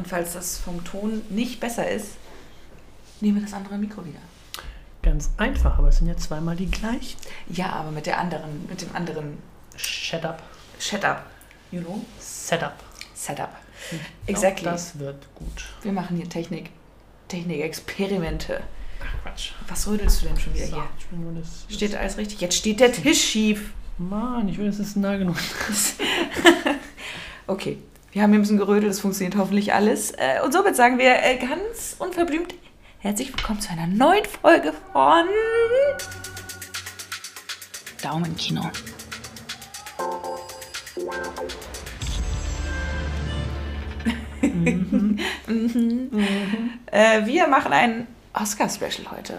[0.00, 2.12] Und falls das vom Ton nicht besser ist,
[3.20, 4.18] nehmen wir das andere Mikro wieder.
[5.02, 7.18] Ganz einfach, aber es sind ja zweimal die gleichen.
[7.50, 9.36] Ja, aber mit der anderen, mit dem anderen
[9.76, 10.42] Setup.
[10.78, 11.22] Setup.
[11.70, 12.02] You know?
[12.18, 12.72] Setup.
[13.12, 13.50] Setup.
[14.24, 14.62] Ich Exactly.
[14.62, 15.66] Glaub, das wird gut.
[15.82, 16.70] Wir machen hier Technik,
[17.28, 18.62] Technik-Experimente.
[19.04, 19.50] Ach Quatsch.
[19.68, 21.32] Was rödelst du denn schon wieder So, hier?
[21.42, 22.40] das, Steht alles richtig?
[22.40, 23.74] Jetzt steht der Tisch schief.
[23.98, 25.36] Mann, ich will, es ist nah genug.
[27.46, 27.78] Okay,
[28.12, 30.10] wir haben hier ein bisschen gerödelt, es funktioniert hoffentlich alles.
[30.12, 32.54] Äh, Und somit sagen wir äh, ganz unverblümt
[32.98, 35.24] herzlich willkommen zu einer neuen Folge von
[38.02, 38.70] Daumenkino.
[44.42, 45.18] Mhm.
[46.92, 49.38] Äh, wir machen ein Oscar-Special heute.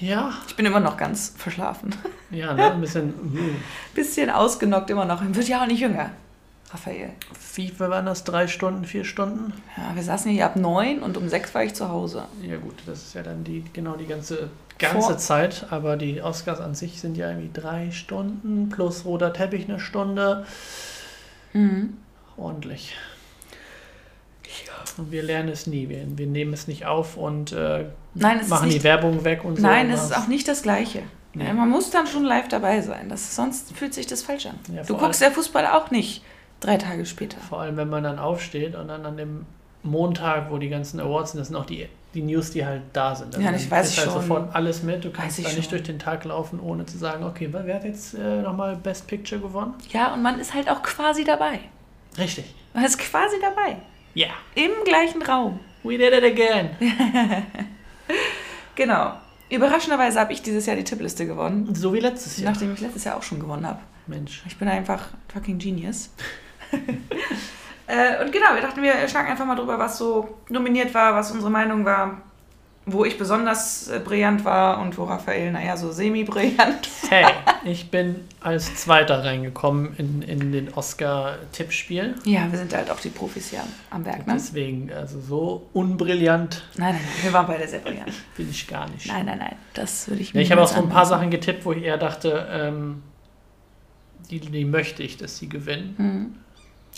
[0.00, 1.92] Ja, Ich bin immer noch ganz verschlafen.
[2.30, 3.08] ja, ne, ein bisschen.
[3.08, 3.56] hm.
[3.94, 5.20] Bisschen ausgenockt immer noch.
[5.24, 6.10] Wird ja auch nicht jünger,
[6.72, 7.10] Raphael.
[7.54, 8.22] Wie waren das?
[8.24, 9.52] Drei Stunden, vier Stunden?
[9.76, 12.26] Ja, wir saßen hier ab neun und um sechs war ich zu Hause.
[12.42, 16.22] Ja gut, das ist ja dann die genau die ganze ganze Vor- Zeit, aber die
[16.22, 20.46] Oscars an sich sind ja irgendwie drei Stunden plus roter Teppich eine Stunde.
[21.52, 21.96] Mhm.
[22.36, 22.94] Ordentlich.
[24.96, 25.88] Und wir lernen es nie.
[25.88, 29.56] Wir, wir nehmen es nicht auf und äh, Nein, machen die nicht- Werbung weg und
[29.56, 29.62] so.
[29.62, 31.02] Nein, es ist auch nicht das Gleiche.
[31.32, 31.52] Nee.
[31.52, 33.08] Man muss dann schon live dabei sein.
[33.08, 34.58] Das, sonst fühlt sich das falsch an.
[34.74, 36.22] Ja, du guckst ja Fußball auch nicht
[36.60, 37.38] drei Tage später.
[37.38, 39.46] Vor allem, wenn man dann aufsteht und dann an dem
[39.82, 43.14] Montag, wo die ganzen Awards sind, das sind auch die, die News, die halt da
[43.14, 43.36] sind.
[43.36, 44.22] Ja, ich weiß halt schon.
[44.22, 45.04] sofort alles mit.
[45.04, 45.70] Du kannst da nicht schon.
[45.70, 49.40] durch den Tag laufen, ohne zu sagen, okay, wer hat jetzt äh, nochmal Best Picture
[49.40, 49.74] gewonnen?
[49.90, 51.60] Ja, und man ist halt auch quasi dabei.
[52.18, 52.54] Richtig.
[52.74, 53.76] Man ist quasi dabei.
[54.14, 54.28] Ja.
[54.54, 55.60] Im gleichen Raum.
[55.82, 56.70] We did it again.
[58.80, 59.12] Genau.
[59.50, 61.74] Überraschenderweise habe ich dieses Jahr die Tippliste gewonnen.
[61.74, 62.52] So wie letztes Jahr.
[62.52, 63.80] Nachdem ich letztes Jahr auch schon gewonnen habe.
[64.06, 64.42] Mensch.
[64.46, 66.08] Ich bin einfach fucking Genius.
[67.86, 71.30] äh, und genau, wir dachten, wir schlagen einfach mal drüber, was so nominiert war, was
[71.30, 72.22] unsere Meinung war,
[72.86, 76.88] wo ich besonders äh, brillant war und wo Raphael, naja, so semi-brillant.
[77.10, 77.26] Hey,
[77.64, 82.14] ich bin als Zweiter reingekommen in, in den Oscar-Tippspiel.
[82.24, 84.34] Ja, wir sind halt auch die Profis hier am Werk, ne?
[84.34, 88.12] Deswegen, also so unbrillant Nein, nein, nein, wir waren beide sehr brillant.
[88.36, 89.08] bin ich gar nicht.
[89.08, 91.64] Nein, nein, nein, das würde ich Ja, ich habe auch so ein paar Sachen getippt,
[91.64, 93.02] wo ich eher dachte, ähm,
[94.30, 95.96] die, die möchte ich, dass sie gewinnen.
[95.98, 96.40] anmaßen.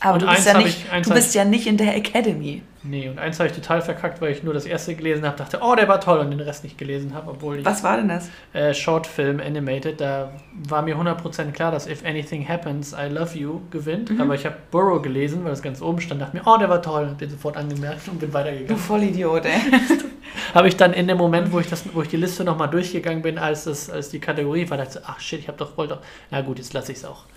[0.03, 2.63] Aber Und du bist, ja nicht, ich- du bist ja nicht in der Academy.
[2.85, 5.61] Nee, und eins habe ich total verkackt, weil ich nur das erste gelesen habe, dachte,
[5.63, 8.09] oh, der war toll und den Rest nicht gelesen habe, obwohl ich Was war denn
[8.09, 8.29] das?
[8.55, 10.33] äh, Shortfilm Animated, da
[10.69, 14.21] war mir 100% klar, dass If Anything Happens, I Love You gewinnt, Mhm.
[14.21, 16.83] aber ich habe Burrow gelesen, weil das ganz oben stand, dachte mir, oh, der war
[16.83, 18.77] toll, hab den sofort angemerkt und bin Du weitergegangen.
[18.83, 19.53] Vollidiot, ey.
[20.55, 23.23] Habe ich dann in dem Moment, wo ich, das, wo ich die Liste nochmal durchgegangen
[23.23, 25.95] bin, als, das, als die Kategorie war, dachte ich, ach shit, ich habe doch, wollte
[25.95, 26.01] doch,
[26.33, 27.27] na gut, jetzt lasse ich es auch.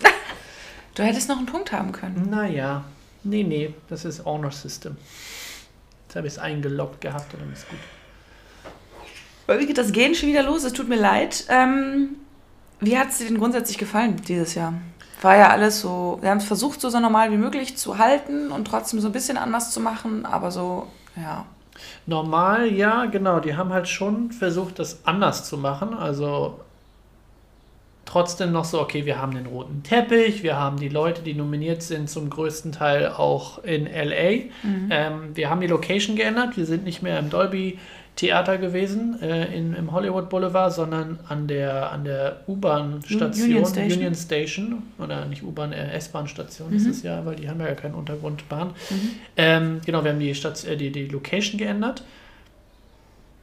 [0.96, 2.28] Du hättest noch einen Punkt haben können.
[2.30, 2.82] Naja,
[3.22, 4.96] nee, nee, das ist Honor System.
[6.06, 7.78] Jetzt habe ich es eingeloggt gehabt und dann ist gut.
[9.58, 10.64] Wie geht das Gehen schon wieder los?
[10.64, 11.44] Es tut mir leid.
[11.50, 12.16] Ähm,
[12.80, 14.72] wie hat es dir denn grundsätzlich gefallen dieses Jahr?
[15.20, 18.50] War ja alles so, wir haben es versucht, so, so normal wie möglich zu halten
[18.50, 21.44] und trotzdem so ein bisschen anders zu machen, aber so, ja.
[22.06, 23.40] Normal, ja, genau.
[23.40, 25.92] Die haben halt schon versucht, das anders zu machen.
[25.92, 26.60] Also
[28.06, 31.82] trotzdem noch so, okay, wir haben den roten Teppich, wir haben die Leute, die nominiert
[31.82, 34.46] sind, zum größten Teil auch in LA.
[34.90, 36.56] Ähm, wir haben die Location geändert.
[36.56, 37.78] Wir sind nicht mehr im Dolby
[38.16, 43.98] Theater gewesen, äh, in, im Hollywood Boulevard, sondern an der, an der U-Bahn-Station, Union Station.
[43.98, 47.94] Union Station, oder nicht U-Bahn, äh, S-Bahn-Station ist es ja, weil die haben ja keine
[47.94, 48.70] Untergrundbahn.
[49.36, 52.04] Ähm, genau, wir haben die, Stat äh, die, die Location geändert.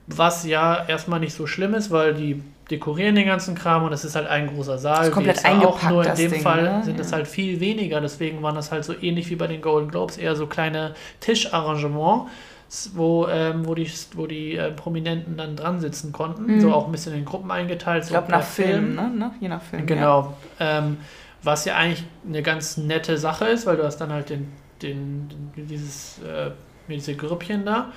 [0.07, 2.41] Was ja erstmal nicht so schlimm ist, weil die
[2.71, 5.07] dekorieren den ganzen Kram und es ist halt ein großer Saal.
[5.07, 6.83] Ist komplett wie jetzt auch eingepackt, nur in das dem Ding, Fall ne?
[6.83, 7.17] sind es Ja.
[7.17, 10.35] halt viel weniger, deswegen waren das halt so ähnlich wie bei den Golden Globes, eher
[10.35, 16.45] so kleine Tischarrangements, wo, ähm, wo die, wo die äh, Prominenten dann dran sitzen konnten.
[16.55, 16.61] Mhm.
[16.61, 18.03] So auch ein bisschen in Gruppen eingeteilt.
[18.03, 19.09] Ich so glaube per nach Film, ne?
[19.09, 19.31] ne?
[19.39, 19.85] Je nach Film.
[19.85, 20.35] Genau.
[20.59, 20.97] Ähm,
[21.43, 24.51] was ja eigentlich eine ganz nette Sache ist, weil du hast dann halt den,
[24.81, 26.51] den, den dieses, äh,
[26.89, 27.91] diese Grüppchen da.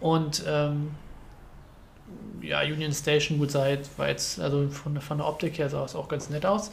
[0.00, 0.90] Und ähm,
[2.48, 5.84] ja, Union Station, gut, sah jetzt, war jetzt, also von, von der Optik her sah
[5.84, 6.70] es auch ganz nett aus.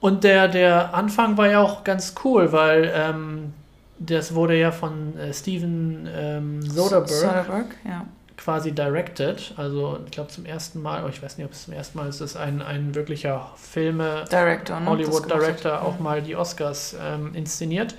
[0.00, 3.52] Und der, der Anfang war ja auch ganz cool, weil ähm,
[3.98, 6.62] das wurde ja von äh, Steven ähm.
[6.62, 8.04] Soderbergh Soderbergh, ja.
[8.36, 9.54] quasi directed.
[9.56, 12.08] Also ich glaube zum ersten Mal, oh, ich weiß nicht, ob es zum ersten Mal
[12.08, 14.86] ist, dass ein, ein wirklicher Filme Director, ne?
[14.86, 15.28] Hollywood.
[15.28, 17.96] Director auch mal die Oscars ähm, inszeniert.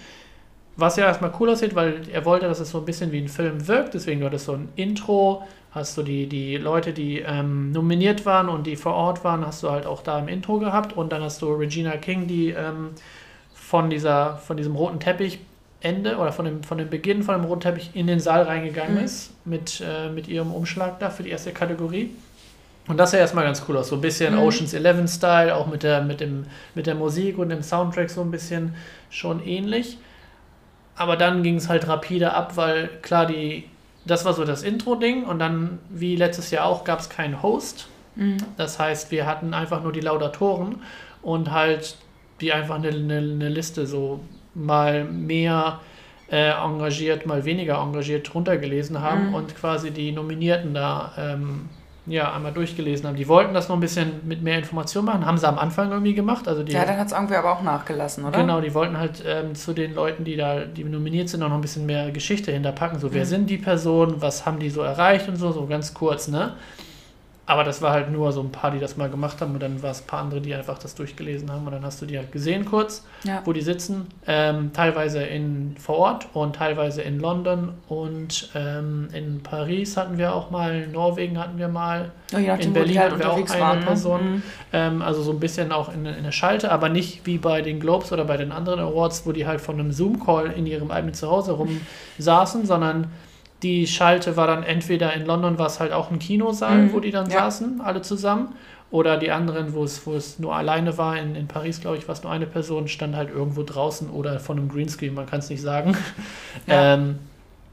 [0.80, 3.28] Was ja erstmal cool aussieht, weil er wollte, dass es so ein bisschen wie ein
[3.28, 3.94] Film wirkt.
[3.94, 8.50] Deswegen du hattest so ein Intro, hast du die, die Leute, die ähm, nominiert waren
[8.50, 10.96] und die vor Ort waren, hast du halt auch da im Intro gehabt.
[10.96, 12.90] Und dann hast du Regina King, die ähm,
[13.54, 15.40] von, dieser, von diesem roten Teppich
[15.82, 18.98] Ende oder von dem, von dem Beginn von dem roten Teppich in den Saal reingegangen
[18.98, 19.04] Mhm.
[19.04, 22.12] ist mit, äh, mit ihrem Umschlag da für die erste Kategorie.
[22.88, 23.88] Und das sah erstmal ganz cool aus.
[23.90, 24.42] So ein bisschen Mhm.
[24.42, 26.46] Oceans 11 Style, auch mit der, mit, dem,
[26.76, 28.76] mit der Musik und dem Soundtrack so ein bisschen
[29.10, 29.98] schon ähnlich.
[31.00, 33.64] Aber dann ging es halt rapide ab, weil klar, die,
[34.06, 37.88] das war so das Intro-Ding und dann, wie letztes Jahr auch, gab es keinen Host.
[38.16, 38.38] Mhm.
[38.58, 40.82] Das heißt, wir hatten einfach nur die Laudatoren
[41.22, 41.96] und halt
[42.42, 44.20] die einfach eine, eine, eine Liste so
[44.54, 45.80] mal mehr
[46.32, 49.34] äh, engagiert, mal weniger engagiert runtergelesen haben Mhm.
[49.36, 51.70] und quasi die Nominierten da ähm,
[52.12, 53.16] ja einmal durchgelesen haben.
[53.16, 56.14] Die wollten das noch ein bisschen mit mehr Information machen, haben sie am Anfang irgendwie
[56.14, 56.48] gemacht.
[56.48, 58.40] Also die, Ja, dann hat es irgendwie aber auch nachgelassen, oder?
[58.40, 61.56] Genau, die wollten halt ähm, zu den Leuten, die da, die nominiert sind, auch noch
[61.56, 63.00] ein bisschen mehr Geschichte hinterpacken.
[63.00, 63.28] So, wer Mhm.
[63.30, 66.54] sind die Personen, was haben die so erreicht und so, so ganz kurz, ne?
[67.50, 69.82] Aber das war halt nur so ein paar, die das mal gemacht haben und dann
[69.82, 72.16] war es ein paar andere, die einfach das durchgelesen haben und dann hast du die
[72.16, 73.42] halt gesehen kurz, Ja.
[73.44, 74.06] wo die sitzen.
[74.28, 80.36] Ähm, teilweise in, vor Ort und teilweise in London und ähm, in Paris hatten wir
[80.36, 82.12] auch mal, in Norwegen hatten wir mal.
[82.36, 83.80] Oh, nachdem, In Berlin halt hatten wir auch eine waren.
[83.80, 83.86] ne?
[83.88, 84.22] Person.
[84.36, 84.44] Mhm.
[84.72, 87.80] Ähm, also so ein bisschen auch in, in der Schalte, aber nicht wie bei den
[87.80, 91.16] Globes oder bei den anderen Awards, wo die halt von einem Zoom-Call in ihrem eigenen
[91.16, 91.82] Zuhause rum
[92.20, 93.08] saßen, sondern
[93.64, 97.00] die Schalte war dann entweder in London war es halt auch ein Kinosaal, Mhm, wo
[97.00, 97.40] die dann ja.
[97.50, 98.56] saßen, alle zusammen.
[98.92, 102.08] Oder die anderen, wo es, wo es nur alleine war, in, in Paris, glaube ich,
[102.08, 105.40] war es nur eine Person, stand halt irgendwo draußen oder von einem Greenscreen, man kann
[105.40, 105.96] es nicht sagen.
[106.68, 106.96] Ja.
[106.96, 107.20] Ähm,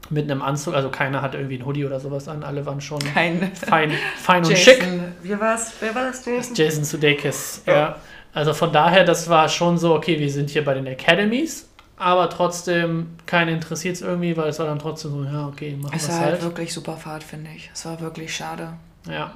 [0.09, 2.99] mit einem Anzug, also keiner hatte irgendwie ein Hoodie oder sowas an, alle waren schon
[2.99, 4.79] Kein fein, fein und schick.
[4.79, 4.99] Jason.
[5.23, 5.73] Wie war's?
[5.81, 6.55] Wer war das, Jason?
[6.55, 7.73] Jason Sudeikis, Ja.
[7.75, 7.95] ja.
[8.33, 11.67] Also von daher, das war schon so, okay, wir sind hier bei den Academies,
[11.97, 15.91] aber trotzdem, keinen interessiert es irgendwie, weil es war dann trotzdem so, ja, okay, machen
[15.91, 16.43] wir Es es war halt halt.
[16.43, 17.71] wirklich super Fahrt, finde ich.
[17.73, 18.73] Es war wirklich schade.
[19.09, 19.31] Ja.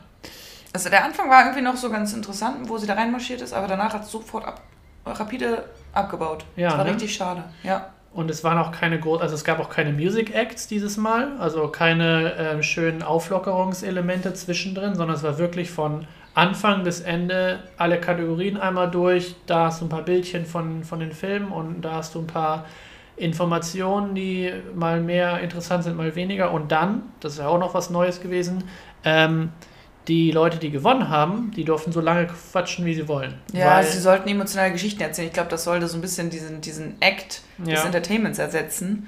[0.72, 3.68] Also der Anfang war irgendwie noch so ganz interessant, wo sie da reinmarschiert ist, aber
[3.68, 4.62] danach hat es sofort ab,
[5.06, 6.46] rapide abgebaut.
[6.56, 6.92] Ja, das war ne?
[6.92, 7.44] richtig schade.
[7.64, 7.90] Ja.
[8.14, 11.38] Und es waren auch keine groß, also es gab auch keine Music Acts dieses Mal,
[11.40, 18.00] also keine ähm, schönen Auflockerungselemente zwischendrin, sondern es war wirklich von Anfang bis Ende alle
[18.00, 19.36] Kategorien einmal durch.
[19.48, 22.28] Da hast du ein paar Bildchen von, von den Filmen und da hast du ein
[22.28, 22.66] paar
[23.18, 26.52] Informationen, die mal mehr interessant sind, mal weniger.
[26.52, 28.64] Und dann, das ist ja auch noch was Neues gewesen,
[29.04, 29.50] ähm,
[30.08, 33.36] die Leute, die gewonnen haben, die durften so lange quatschen, wie sie wollen.
[33.54, 35.28] Ja, sie sollten emotionale Geschichten erzählen.
[35.28, 37.86] Ich glaube, das sollte so ein bisschen diesen, diesen Act des Ja.
[37.86, 39.08] Entertainments ersetzen.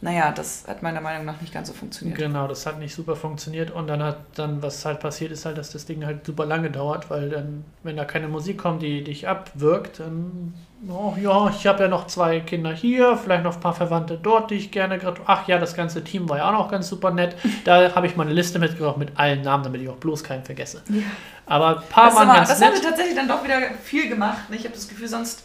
[0.00, 2.16] Naja, das hat meiner Meinung nach nicht ganz so funktioniert.
[2.16, 5.58] Genau, das hat nicht super funktioniert und dann hat dann, was halt passiert ist, halt,
[5.58, 9.02] dass das Ding halt super lange dauert, weil dann, wenn da keine Musik kommt, die
[9.02, 10.54] dich abwirkt, dann,
[10.88, 14.52] oh ja, ich habe ja noch zwei Kinder hier, vielleicht noch ein paar Verwandte dort,
[14.52, 17.10] die ich gerne gerade, ach ja, das ganze Team war ja auch noch ganz super
[17.10, 17.34] nett.
[17.64, 20.44] Da habe ich mal eine Liste mitgebracht mit allen Namen, damit ich auch bloß keinen
[20.44, 20.80] vergesse.
[20.88, 21.02] Ja.
[21.46, 22.84] Aber ein paar Das, waren aber, ganz das haben nett.
[22.84, 24.38] tatsächlich dann doch wieder viel gemacht.
[24.52, 25.42] Ich habe das Gefühl, sonst.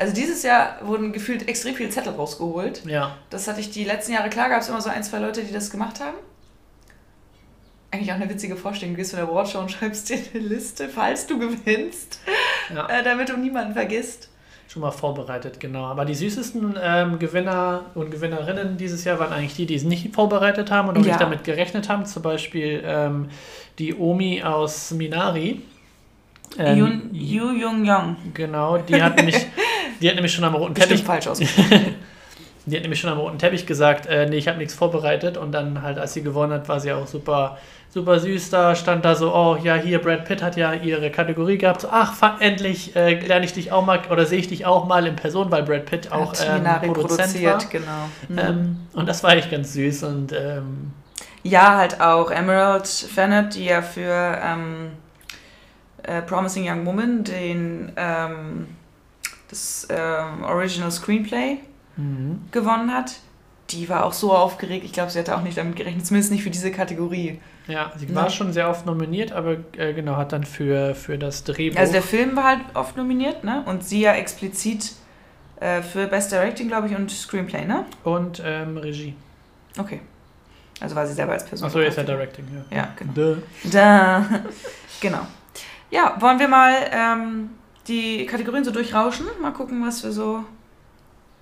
[0.00, 2.82] Also dieses Jahr wurden gefühlt extrem viele Zettel rausgeholt.
[2.86, 5.42] Ja, Das hatte ich die letzten Jahre klar, gab es immer so ein, zwei Leute,
[5.44, 6.16] die das gemacht haben.
[7.90, 8.94] Eigentlich auch eine witzige Vorstellung.
[8.94, 12.20] Du gehst von der Awardshow und schreibst dir eine Liste, falls du gewinnst,
[12.74, 12.88] ja.
[12.88, 14.28] äh, damit du niemanden vergisst.
[14.68, 15.84] Schon mal vorbereitet, genau.
[15.84, 20.14] Aber die süßesten ähm, Gewinner und Gewinnerinnen dieses Jahr waren eigentlich die, die es nicht
[20.14, 21.08] vorbereitet haben und auch Ja.
[21.08, 22.06] nicht damit gerechnet haben.
[22.06, 23.28] Zum Beispiel ähm,
[23.78, 25.60] die Omi aus Minari.
[26.58, 28.16] Ähm, Yu Jung Young.
[28.34, 29.36] Genau, die hat nämlich,
[30.00, 31.94] die hat nämlich schon am roten Bestimmt Teppich, falsch ausgesprochen.
[32.66, 35.36] die hat nämlich schon am roten Teppich gesagt, äh, nee, ich habe nichts vorbereitet.
[35.36, 37.58] Und dann halt, als sie gewonnen hat, war sie auch super,
[37.90, 41.58] super süß da, stand da so, oh ja, hier Brad Pitt hat ja ihre Kategorie
[41.58, 41.82] gehabt.
[41.82, 45.06] So, ach, endlich äh, lerne ich dich auch mal oder sehe ich dich auch mal
[45.06, 47.58] in Person, weil Brad Pitt auch ähm, Produzent war.
[47.70, 48.08] genau.
[48.28, 48.38] Mhm.
[48.38, 50.92] Ähm, und das war echt ganz süß und ähm,
[51.42, 54.92] Ja, halt auch Emerald Fennett, die ja für ähm,
[56.02, 58.66] äh, Promising Young Woman den ähm,
[59.50, 61.58] das ähm, Original Screenplay
[61.96, 62.40] mhm.
[62.50, 63.16] gewonnen hat.
[63.70, 64.84] Die war auch so aufgeregt.
[64.84, 67.40] Ich glaube, sie hatte auch nicht damit gerechnet, zumindest nicht für diese Kategorie.
[67.68, 68.14] ja, sie Ne?
[68.14, 71.78] war schon sehr oft nominiert, aber äh, genau, hat dann für, für das Drehbuch.
[71.78, 73.62] Also der Film war halt oft nominiert, ne?
[73.66, 74.92] Und sie ja explizit
[75.60, 77.84] äh, für Best Directing, glaube ich, und Screenplay, ne?
[78.02, 79.14] und ähm, Regie.
[79.78, 80.00] Okay.
[80.80, 81.66] Also war sie selber als Person.
[81.66, 82.02] Achso, jetzt ja.
[82.02, 82.76] Directing, ja.
[82.76, 83.12] Ja, genau.
[83.12, 83.36] Duh.
[83.70, 84.26] Da.
[85.00, 85.26] genau.
[85.90, 87.50] Ja, wollen wir mal ähm,
[87.88, 89.26] die Kategorien so durchrauschen?
[89.40, 90.44] Mal gucken, was wir so,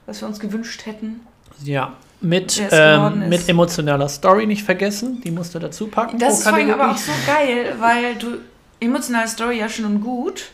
[0.07, 1.21] was wir uns gewünscht hätten.
[1.65, 3.29] Ja, mit, ähm, ist.
[3.29, 5.21] mit emotionaler Story nicht vergessen.
[5.23, 6.19] Die musst du dazu packen.
[6.19, 8.39] Das ist allem aber auch so geil, weil du
[8.81, 10.51] emotionale Story ja schon und gut,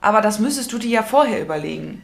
[0.00, 2.02] aber das müsstest du dir ja vorher überlegen.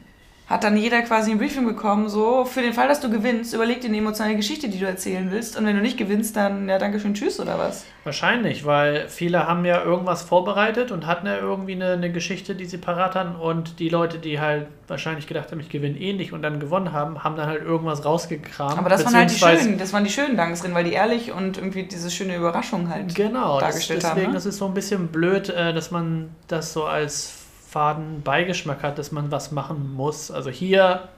[0.53, 3.81] Hat dann jeder quasi ein Briefing bekommen, so, für den Fall, dass du gewinnst, überleg
[3.81, 5.57] dir eine emotionale Geschichte, die du erzählen willst.
[5.57, 7.87] Und wenn du nicht gewinnst, dann, ja, danke schön, tschüss oder was?
[8.05, 12.67] Wahrscheinlich, weil viele haben ja irgendwas vorbereitet und hatten ja irgendwie eine, eine Geschichte, die
[12.67, 13.35] sie parat hatten.
[13.35, 16.93] Und die Leute, die halt wahrscheinlich gedacht haben, ich gewinne eh nicht und dann gewonnen
[16.93, 18.77] haben, haben dann halt irgendwas rausgekramt.
[18.77, 21.57] Aber das waren halt die schönen, das waren die schönen Dankesrennen, weil die ehrlich und
[21.57, 24.17] irgendwie diese schöne Überraschung halt genau, dargestellt das, deswegen, haben.
[24.17, 24.35] Deswegen, ne?
[24.35, 27.42] das ist so ein bisschen blöd, äh, dass man das so als
[27.73, 30.31] faden Beigeschmack hat, dass man was machen muss.
[30.31, 31.09] Also hier,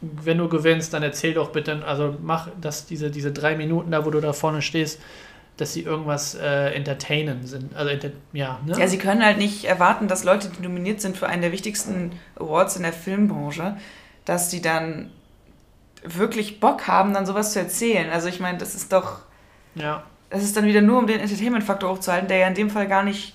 [0.00, 4.06] wenn du gewinnst, dann erzähl doch bitte, also mach, dass diese, diese drei Minuten da,
[4.06, 4.98] wo du da vorne stehst,
[5.58, 7.76] dass sie irgendwas äh, entertainen sind.
[7.76, 7.92] Also,
[8.32, 8.78] ja, ne?
[8.78, 12.12] ja, sie können halt nicht erwarten, dass Leute, die nominiert sind für einen der wichtigsten
[12.36, 13.76] Awards in der Filmbranche,
[14.24, 15.10] dass die dann
[16.02, 18.08] wirklich Bock haben, dann sowas zu erzählen.
[18.08, 19.18] Also ich meine, das ist doch.
[19.74, 20.04] Ja.
[20.30, 23.02] Das ist dann wieder nur, um den Entertainment-Faktor hochzuhalten, der ja in dem Fall gar
[23.02, 23.34] nicht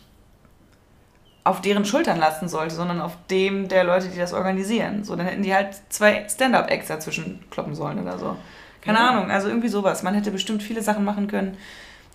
[1.45, 5.03] auf deren Schultern lasten sollte, sondern auf dem der Leute, die das organisieren.
[5.03, 8.35] So, dann hätten die halt zwei Stand-up-Acts dazwischen kloppen sollen oder so.
[8.81, 9.09] Keine ja.
[9.09, 10.01] Ahnung, also irgendwie sowas.
[10.01, 11.55] Man hätte bestimmt viele Sachen machen können,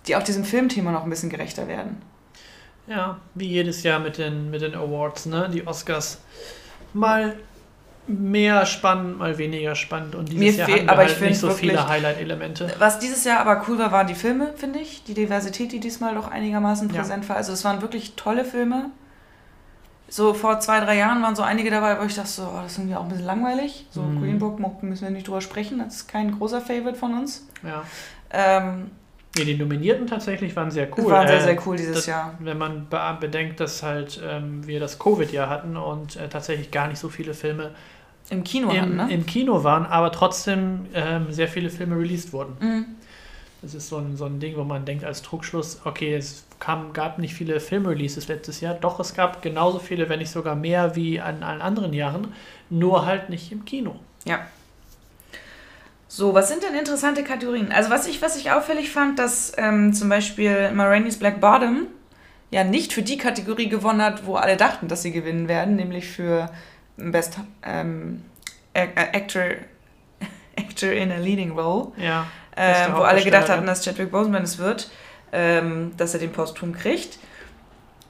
[0.05, 2.01] die auch diesem Filmthema noch ein bisschen gerechter werden.
[2.87, 5.49] Ja, wie jedes Jahr mit den, mit den Awards, ne?
[5.51, 6.19] Die Oscars.
[6.91, 7.37] Mal
[8.07, 10.13] mehr spannend, mal weniger spannend.
[10.13, 12.73] Und dieses Mir Jahr hatten wir aber halt nicht so wirklich, viele Highlight-Elemente.
[12.79, 15.05] Was dieses Jahr aber cool war, waren die Filme, finde ich.
[15.05, 17.29] Die Diversität, die diesmal doch einigermaßen präsent ja.
[17.29, 17.37] war.
[17.37, 18.89] Also es waren wirklich tolle Filme
[20.11, 22.73] so vor zwei, drei Jahren waren so einige dabei, wo ich dachte, so, oh, das
[22.73, 23.85] ist irgendwie auch ein bisschen langweilig.
[23.91, 24.21] So mhm.
[24.21, 27.47] Green Book müssen wir nicht drüber sprechen, das ist kein großer Favorite von uns.
[27.63, 27.83] Ja.
[28.29, 28.91] Ähm,
[29.37, 31.09] nee, die Nominierten tatsächlich waren sehr cool.
[31.09, 32.33] Waren sehr, äh, sehr cool dieses das, Jahr.
[32.39, 32.87] Wenn man
[33.21, 37.33] bedenkt, dass halt ähm, wir das Covid-Jahr hatten und äh, tatsächlich gar nicht so viele
[37.33, 37.71] Filme
[38.29, 39.07] im Kino, im, hatten, ne?
[39.11, 42.57] im Kino waren, aber trotzdem ähm, sehr viele Filme released wurden.
[42.59, 42.85] Mhm.
[43.61, 46.93] Das ist so ein, so ein Ding, wo man denkt als Trugschluss, okay, es kam,
[46.93, 50.95] gab nicht viele Filmreleases letztes Jahr, doch es gab genauso viele, wenn nicht sogar mehr
[50.95, 52.33] wie an allen anderen Jahren,
[52.71, 53.99] nur halt nicht im Kino.
[54.25, 54.47] Ja.
[56.07, 57.71] So, was sind denn interessante Kategorien?
[57.71, 61.87] Also was ich, was ich auffällig fand, dass ähm, zum Beispiel Marainis Black Bottom
[62.49, 66.07] ja nicht für die Kategorie gewonnen hat, wo alle dachten, dass sie gewinnen werden, nämlich
[66.07, 66.49] für
[66.97, 68.23] Best ähm,
[68.73, 69.43] Actor,
[70.57, 71.91] Actor in a Leading Role.
[71.95, 74.89] Ja äh, wo alle gedacht hatten, dass Chadwick Boseman es wird,
[75.31, 77.19] ähm, dass er den Posthum kriegt.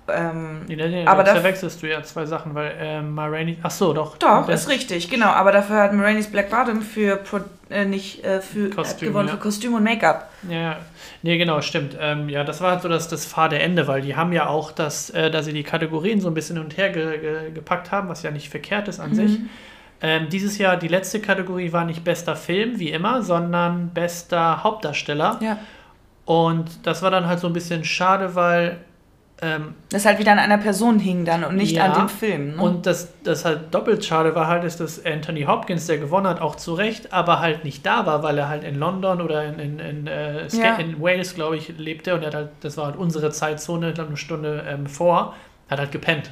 [0.07, 3.71] Ähm, nee, nee, nee, aber da verwechselst du ja zwei Sachen, weil ähm, Marainis, ach
[3.71, 4.17] so, doch.
[4.17, 5.27] Doch, ist richtig, genau.
[5.27, 9.35] Aber dafür hat Marainis Black Bottom für Pro, äh, nicht äh, für Kostüm, gewonnen ja.
[9.35, 10.29] für Kostüm und Make-up.
[10.49, 10.77] Ja,
[11.21, 11.95] nee, genau, stimmt.
[11.99, 14.71] Ähm, ja, das war halt so das, das fade Ende, weil die haben ja auch
[14.71, 17.91] das, äh, dass sie die Kategorien so ein bisschen hin und her ge, ge, gepackt
[17.91, 19.15] haben, was ja nicht verkehrt ist an mhm.
[19.15, 19.39] sich.
[20.01, 25.39] Ähm, dieses Jahr die letzte Kategorie war nicht bester Film, wie immer, sondern bester Hauptdarsteller.
[25.41, 25.59] Ja.
[26.25, 28.77] Und das war dann halt so ein bisschen schade, weil.
[29.43, 32.55] Ähm, das halt wieder an einer Person hing dann und nicht ja, an dem Film.
[32.55, 32.61] Ne?
[32.61, 36.41] Und das, das halt doppelt schade war halt, ist, dass Anthony Hopkins, der gewonnen hat,
[36.41, 39.57] auch zu Recht, aber halt nicht da war, weil er halt in London oder in,
[39.57, 40.75] in, in, äh, ja.
[40.75, 43.95] in Wales, glaube ich, lebte und er hat halt, das war halt unsere Zeitzone, ich
[43.95, 45.33] glaube eine Stunde ähm, vor,
[45.71, 46.29] hat halt gepennt.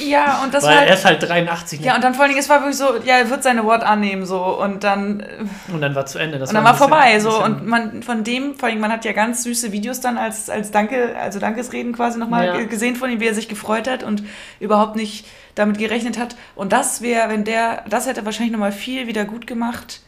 [0.00, 1.80] Ja, und das Weil war halt, er ist halt 83.
[1.80, 1.86] Ne?
[1.86, 3.82] Ja, und dann vor allen Dingen, es war wirklich so, ja, er wird seine Wort
[3.82, 5.20] annehmen, so, und dann.
[5.20, 6.38] Äh, und dann war zu Ende.
[6.38, 9.04] Das und dann war, bisschen, vorbei, so, und man, von dem, vor allem, man hat
[9.04, 12.64] ja ganz süße Videos dann als, als Danke, also Dankesreden quasi nochmal ja.
[12.64, 14.22] gesehen von ihm, wie er sich gefreut hat und
[14.60, 16.36] überhaupt nicht damit gerechnet hat.
[16.54, 20.02] Und das wäre, wenn der, das hätte wahrscheinlich nochmal viel wieder gut gemacht,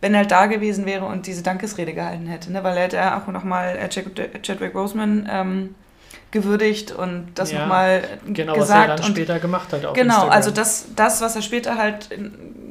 [0.00, 2.64] wenn er halt da gewesen wäre und diese Dankesrede gehalten hätte, ne?
[2.64, 5.74] Weil er hätte auch nochmal äh, Chadwick Roseman, ähm,
[6.30, 8.56] gewürdigt und das ja, nochmal genau, gesagt.
[8.56, 9.84] Genau, was er dann später gemacht hat.
[9.84, 10.36] Auf genau, Instagram.
[10.36, 12.10] also das, das, was er später halt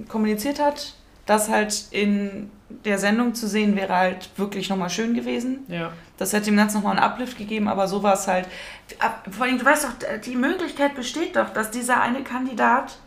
[0.08, 0.94] kommuniziert hat,
[1.26, 5.66] das halt in der Sendung zu sehen, wäre halt wirklich nochmal schön gewesen.
[5.68, 5.92] Ja.
[6.18, 8.48] Das hätte ihm ganz nochmal einen Uplift gegeben, aber so war es halt.
[9.32, 12.98] Vor allem, du weißt doch, die Möglichkeit besteht doch, dass dieser eine Kandidat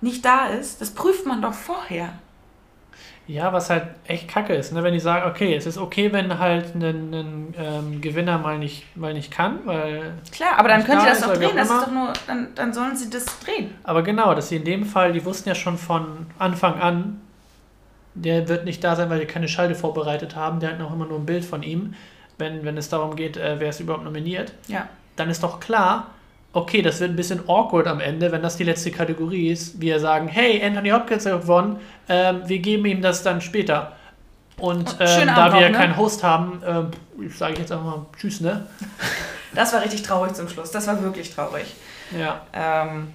[0.00, 0.80] nicht da ist.
[0.80, 2.12] Das prüft man doch vorher.
[3.28, 4.84] Ja, was halt echt kacke ist, ne?
[4.84, 8.96] wenn die sagen, okay, es ist okay, wenn halt ein, ein ähm, Gewinner mal nicht,
[8.96, 10.12] mal nicht kann, weil.
[10.30, 12.94] Klar, aber dann können sie das doch drehen, das ist doch nur, dann, dann sollen
[12.94, 13.74] sie das drehen.
[13.82, 17.20] Aber genau, dass sie in dem Fall, die wussten ja schon von Anfang an,
[18.14, 21.06] der wird nicht da sein, weil wir keine Schalte vorbereitet haben, der hat noch immer
[21.06, 21.94] nur ein Bild von ihm,
[22.38, 24.52] wenn, wenn es darum geht, äh, wer ist überhaupt nominiert.
[24.68, 24.88] Ja.
[25.16, 26.12] Dann ist doch klar,
[26.56, 29.78] okay, das wird ein bisschen awkward am Ende, wenn das die letzte Kategorie ist.
[29.78, 33.92] Wir sagen, hey, Anthony Hopkins hat gewonnen, ähm, wir geben ihm das dann später.
[34.56, 35.76] Und ähm, da wir ne?
[35.76, 36.90] keinen Host haben, ähm,
[37.28, 38.66] sage ich jetzt einfach mal Tschüss, ne?
[39.54, 40.70] Das war richtig traurig zum Schluss.
[40.70, 41.74] Das war wirklich traurig.
[42.18, 42.42] Ja.
[42.52, 43.14] Ähm,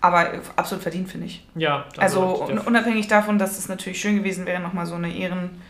[0.00, 1.46] aber absolut verdient, finde ich.
[1.54, 1.84] Ja.
[1.96, 5.62] Also unabhängig davon, dass es natürlich schön gewesen wäre, nochmal so eine Ehren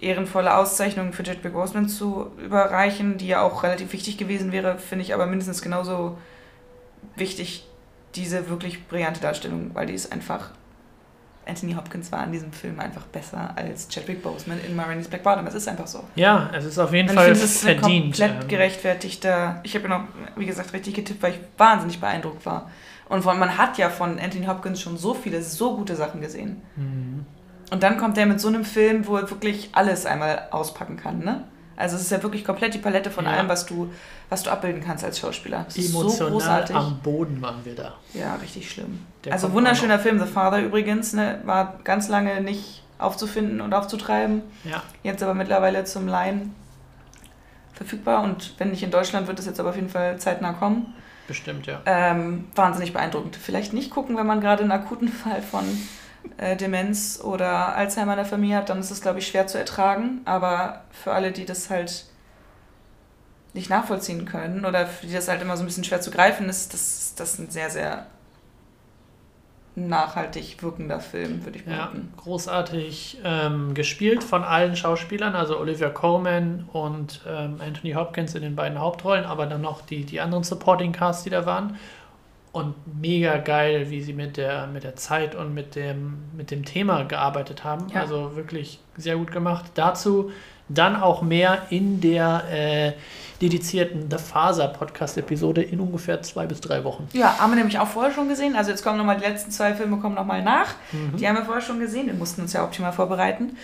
[0.00, 5.04] ehrenvolle Auszeichnung für Chadwick Boseman zu überreichen, die ja auch relativ wichtig gewesen wäre, finde
[5.04, 6.18] ich aber mindestens genauso
[7.16, 7.66] wichtig
[8.14, 10.50] diese wirklich brillante Darstellung, weil die ist einfach.
[11.46, 15.46] Anthony Hopkins war in diesem Film einfach besser als Chadwick Boseman in Marini's Black Bottom.
[15.46, 16.04] Es ist einfach so.
[16.14, 18.16] Ja, es ist auf jeden Fall finde, es ist verdient.
[18.16, 19.60] komplett ähm, gerechtfertigter.
[19.64, 20.04] Ich habe ja noch,
[20.36, 22.70] wie gesagt, richtig getippt, weil ich wahnsinnig beeindruckt war.
[23.08, 26.62] Und von, man hat ja von Anthony Hopkins schon so viele, so gute Sachen gesehen.
[26.76, 27.26] Mhm.
[27.70, 31.20] Und dann kommt er mit so einem Film, wo er wirklich alles einmal auspacken kann,
[31.20, 31.44] ne?
[31.76, 33.30] Also es ist ja wirklich komplett die Palette von Ja.
[33.30, 33.90] allem, was du,
[34.28, 35.64] was du abbilden kannst als Schauspieler.
[35.68, 36.76] Es ist so Emotional großartig.
[36.76, 37.94] am Boden waren wir da.
[38.12, 39.00] Ja, richtig schlimm.
[39.24, 41.40] Der also wunderschöner Film, The Father übrigens, ne?
[41.44, 44.42] War ganz lange nicht aufzufinden und aufzutreiben.
[44.64, 46.54] Ja, Jetzt aber mittlerweile zum Leihen
[47.72, 50.92] verfügbar und wenn nicht in Deutschland, wird es jetzt aber auf jeden Fall zeitnah kommen.
[51.26, 51.80] bestimmt, ja.
[51.86, 53.36] Ähm, wahnsinnig beeindruckend.
[53.36, 55.64] Vielleicht nicht gucken, wenn man gerade einen akuten Fall von
[56.36, 59.58] äh, Demenz oder Alzheimer in der Familie hat, dann ist es, glaube ich, schwer zu
[59.58, 60.20] ertragen.
[60.24, 62.06] Aber für alle, die das halt
[63.52, 66.48] nicht nachvollziehen können oder für die das halt immer so ein bisschen schwer zu greifen
[66.48, 68.06] ist, das, ist das ein sehr, sehr
[69.76, 72.12] nachhaltig wirkender Film, würde ich Ja, behaupten.
[72.16, 78.56] großartig ähm, gespielt von allen Schauspielern, also Olivia Colman und ähm, Anthony Hopkins in den
[78.56, 81.78] beiden Hauptrollen, aber dann noch die, die anderen Supporting Casts, die da waren.
[82.52, 86.64] Und mega geil, wie sie mit der, mit der Zeit und mit dem, mit dem
[86.64, 87.86] Thema gearbeitet haben.
[87.94, 88.00] Ja.
[88.00, 89.66] Also wirklich sehr gut gemacht.
[89.74, 90.32] Dazu
[90.68, 92.92] dann auch mehr in der äh,
[93.40, 97.08] dedizierten The Faser Podcast-Episode in ungefähr zwei bis drei Wochen.
[97.12, 98.54] Ja, haben wir nämlich auch vorher schon gesehen.
[98.56, 100.74] Also jetzt kommen nochmal die letzten zwei Filme kommen nochmal nach.
[100.92, 101.16] Mhm.
[101.16, 102.06] Die haben wir vorher schon gesehen.
[102.06, 103.56] Wir mussten uns ja optimal vorbereiten.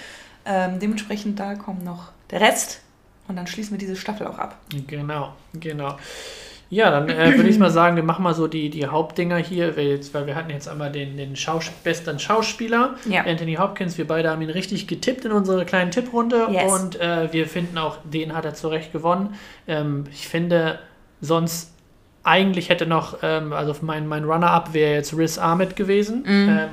[0.44, 2.80] Ähm, dementsprechend da kommt noch der Rest.
[3.28, 4.56] Und dann schließen wir diese Staffel auch ab.
[4.86, 5.96] Genau, genau.
[6.68, 9.76] Ja, dann äh, würde ich mal sagen, wir machen mal so die, die Hauptdinger hier,
[9.76, 13.22] weil, jetzt, weil wir hatten jetzt einmal den, den Schaus besten Schauspieler, Ja.
[13.24, 13.96] Anthony Hopkins.
[13.98, 16.72] Wir beide haben ihn richtig getippt in unserer kleinen Tipprunde Yes.
[16.72, 19.34] und äh, wir finden auch, den hat er zu Recht gewonnen.
[19.68, 20.80] Ähm, ich finde,
[21.20, 21.72] sonst
[22.24, 26.48] eigentlich hätte noch, ähm, also mein, mein Runner-Up wäre jetzt Riz Ahmed gewesen, Mhm.
[26.48, 26.68] ähm,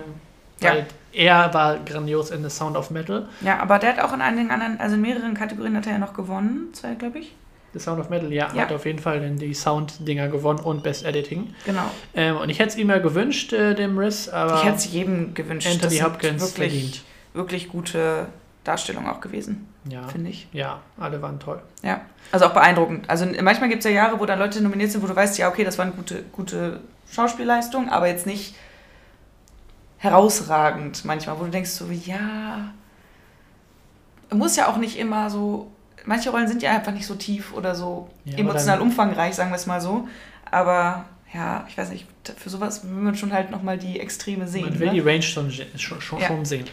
[0.60, 0.70] Ja.
[0.72, 3.28] weil er war grandios in The Sound of Metal.
[3.42, 6.00] Ja, aber der hat auch in einigen anderen, also in mehreren Kategorien hat er ja
[6.00, 6.70] noch gewonnen.
[6.74, 7.36] Zwei, glaube ich.
[7.74, 8.62] The Sound of Metal, ja, Ja.
[8.64, 11.54] hat auf jeden Fall dann die Sound-Dinger gewonnen und Best Editing.
[11.66, 11.82] Genau.
[12.14, 14.92] Ähm, und ich hätte es ihm ja gewünscht, äh, dem Riss, aber ich hätte es
[14.92, 15.68] jedem gewünscht.
[15.68, 17.04] Anthony Das Hopkins wirklich, verdient.
[17.34, 18.28] wirklich gute
[18.64, 20.08] Darstellung auch gewesen, Ja.
[20.08, 20.48] finde ich.
[20.54, 21.62] ja, alle waren toll.
[21.82, 22.02] Ja.
[22.32, 23.10] Also auch beeindruckend.
[23.10, 25.50] Also manchmal gibt es ja Jahre, wo dann Leute nominiert sind, wo du weißt, ja,
[25.50, 26.80] okay, das war eine gute, gute
[27.12, 28.56] Schauspielleistung, aber jetzt nicht
[29.98, 32.72] herausragend manchmal, wo du denkst so, ja,
[34.32, 35.72] muss ja auch nicht immer so,
[36.06, 39.52] manche Rollen sind ja einfach nicht so tief oder so Ja, emotional aber umfangreich, sagen
[39.52, 40.08] wir es mal so.
[40.50, 42.06] Aber ja, ich weiß nicht,
[42.38, 44.66] für sowas will man schon halt nochmal die Extreme sehen.
[44.66, 44.94] Man will ne?
[44.94, 46.28] die Range schon, schon, schon, Ja.
[46.28, 46.66] schon sehen.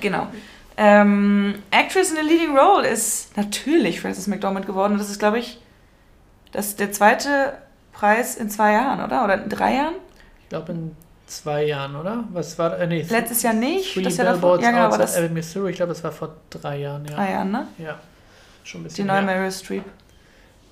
[0.00, 0.28] Genau.
[0.76, 4.92] Ähm, Actress in a Leading Role ist natürlich Frances McDormand geworden.
[4.92, 5.58] Und das ist, glaube ich,
[6.52, 7.54] das der zweite
[7.92, 9.24] Preis in zwei Jahren, oder?
[9.24, 9.94] Oder in drei Jahren?
[10.42, 12.24] Ich glaube in zwei Jahren, oder?
[12.32, 13.94] Was war äh, nee, Letztes Jahr nicht.
[13.94, 14.60] Three das Jahr davor.
[14.60, 17.14] Ja, genau, aber das Missouri, ich glaube, das war vor drei Jahren, ja.
[17.14, 17.66] drei Jahren, ne?
[17.78, 17.98] Ja,
[18.66, 19.36] schon ein Die bisschen neue mehr.
[19.36, 19.84] Meryl Streep.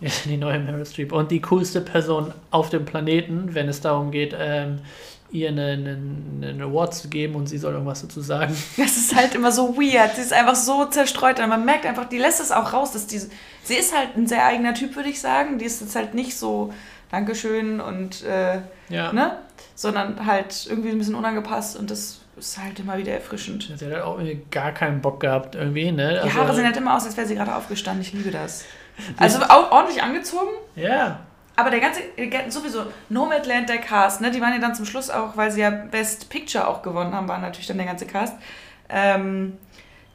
[0.00, 1.12] Ja, die neue Meryl Streep.
[1.12, 4.80] Und die coolste Person auf dem Planeten, wenn es darum geht, ähm,
[5.30, 8.54] ihr einen, einen, einen Award zu geben und sie soll irgendwas dazu sagen.
[8.76, 10.14] Das ist halt immer so weird.
[10.14, 11.40] Sie ist einfach so zerstreut.
[11.40, 13.30] Und man merkt einfach, die lässt es auch raus, dass diese.
[13.64, 15.58] Sie ist halt ein sehr eigener Typ, würde ich sagen.
[15.58, 16.72] Die ist jetzt halt nicht so
[17.10, 19.12] Dankeschön und äh, Ja.
[19.12, 19.38] ne?
[19.74, 23.62] Sondern halt irgendwie ein bisschen unangepasst und das ist halt immer wieder erfrischend.
[23.76, 24.18] Sie hat halt auch
[24.50, 26.20] gar keinen Bock gehabt, irgendwie, ne?
[26.24, 28.02] Die Haare sehen halt immer aus, als wäre sie gerade aufgestanden.
[28.02, 28.64] Ich liebe das.
[29.18, 31.20] Also auch ordentlich angezogen, Ja,
[31.56, 32.00] aber der ganze,
[32.48, 35.70] sowieso Nomadland, der Cast, ne, die waren ja dann zum Schluss auch, weil sie ja
[35.70, 38.34] Best Picture auch gewonnen haben, war natürlich dann der ganze Cast.
[38.88, 39.56] Ähm,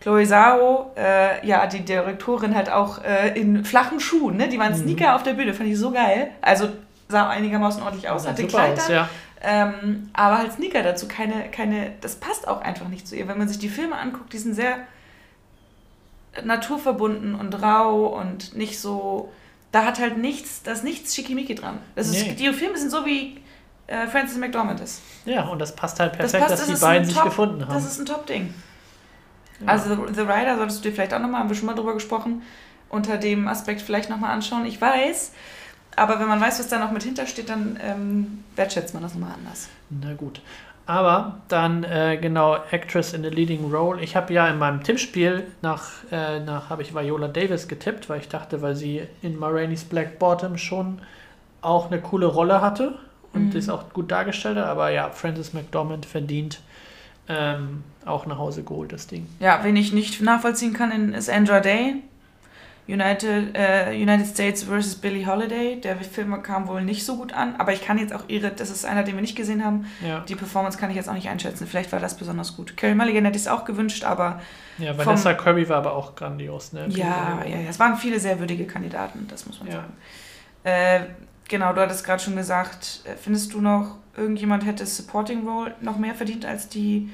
[0.02, 4.48] Chloe Zhao, äh, ja, die Direktorin halt auch äh, in flachen Schuhen, ne?
[4.48, 4.78] Die waren Mhm.
[4.84, 6.32] Sneaker auf der Bühne, fand ich so geil.
[6.42, 6.70] Also
[7.10, 9.10] sah einigermaßen ordentlich aus, hatte super Kleid aus, ja.
[9.42, 13.28] Ähm, aber halt Sneaker dazu, keine, keine, das passt auch einfach nicht zu ihr.
[13.28, 14.80] Wenn man sich die Filme anguckt, die sind sehr
[16.44, 19.32] naturverbunden und rau und nicht so,
[19.72, 21.80] da hat halt nichts, da ist nichts Schickimicki dran.
[21.96, 22.34] Das ist, Nee.
[22.34, 23.40] Die Filme sind so wie
[23.88, 25.02] äh, Frances McDormand ist.
[25.26, 27.62] Ja, und das passt halt Das perfekt, passt, dass das die beiden sich Top- gefunden
[27.66, 27.74] haben.
[27.74, 28.54] Das ist ein Top-Ding.
[29.62, 29.68] Ja.
[29.68, 32.44] Also The Rider solltest du dir vielleicht auch nochmal, haben wir schon mal drüber gesprochen,
[32.90, 34.66] unter dem Aspekt vielleicht nochmal anschauen.
[34.66, 35.32] Ich weiß,
[36.00, 39.34] aber wenn man weiß, was da noch mit hintersteht, dann ähm, wertschätzt man das nochmal
[39.34, 39.70] anders.
[39.90, 40.42] Na gut.
[40.86, 44.02] Aber dann äh, genau Actress in the Leading Role.
[44.02, 48.20] Ich habe ja in meinem Tippspiel nach, äh, nach habe ich Viola Davis getippt, weil
[48.22, 51.00] ich dachte, weil sie in Ma Rainey's Black Bottom schon
[51.62, 52.98] auch eine coole Rolle hatte
[53.34, 53.60] und Mhm.
[53.60, 54.66] ist auch gut dargestellt hat.
[54.66, 56.60] Aber ja, Frances McDormand verdient
[57.28, 59.28] ähm, auch nach Hause geholt, das Ding.
[59.40, 61.98] Ja, wen ich nicht nachvollziehen kann, ist Andra Day.
[62.92, 64.96] United, äh, United States vs.
[64.96, 65.80] Billie Holiday.
[65.80, 68.72] Der Film kam wohl nicht so gut an, aber ich kann jetzt auch ihre, das
[68.72, 69.86] ist einer, den wir nicht gesehen haben.
[70.06, 70.22] Ja.
[70.22, 71.68] Die Performance kann ich jetzt auch nicht einschätzen.
[71.68, 72.76] Vielleicht war das besonders gut.
[72.78, 74.42] Carey Mulligan hätte ich es auch gewünscht, aber
[74.80, 76.88] Ja, Vom- Vanessa Kirby war aber auch grandios, ne?
[76.90, 79.74] ja, ja, ja, es waren viele sehr würdige Kandidaten, das muss man Ja.
[79.76, 79.94] sagen.
[80.64, 81.00] Äh,
[81.48, 85.98] genau, du hattest gerade schon gesagt, äh, findest du noch, irgendjemand hätte Supporting Role noch
[85.98, 87.10] mehr verdient als die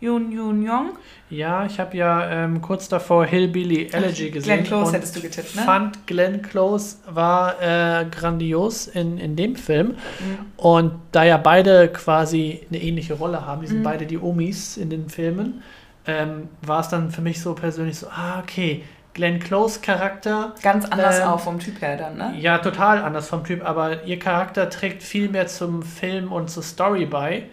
[0.00, 0.90] Yoon Yoon Young?
[1.30, 4.56] Ja, ich habe ja ähm, kurz davor Hillbilly Elegy gesehen.
[4.58, 5.62] Glenn Close und hättest du getippt, ne?
[5.62, 9.88] fand Glenn Close war äh, grandios in, in dem Film.
[9.88, 10.38] Mhm.
[10.56, 13.84] Und da ja beide quasi eine ähnliche Rolle haben, die sind Mhm.
[13.84, 15.62] beide die Omis in den Filmen,
[16.06, 18.82] ähm, war es dann für mich so persönlich so, ah, okay,
[19.14, 22.34] Glenn Close Charakter, Ganz anders Ähm, auch vom Typ her dann, ne?
[22.38, 26.64] ja, total anders vom Typ, aber ihr Charakter trägt viel mehr zum Film und zur
[26.64, 27.44] Story bei,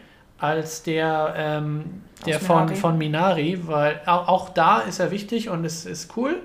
[0.41, 2.75] als der, ähm, der Aus von, Minari.
[2.75, 6.41] von Minari, weil auch, auch da ist er wichtig und es ist cool.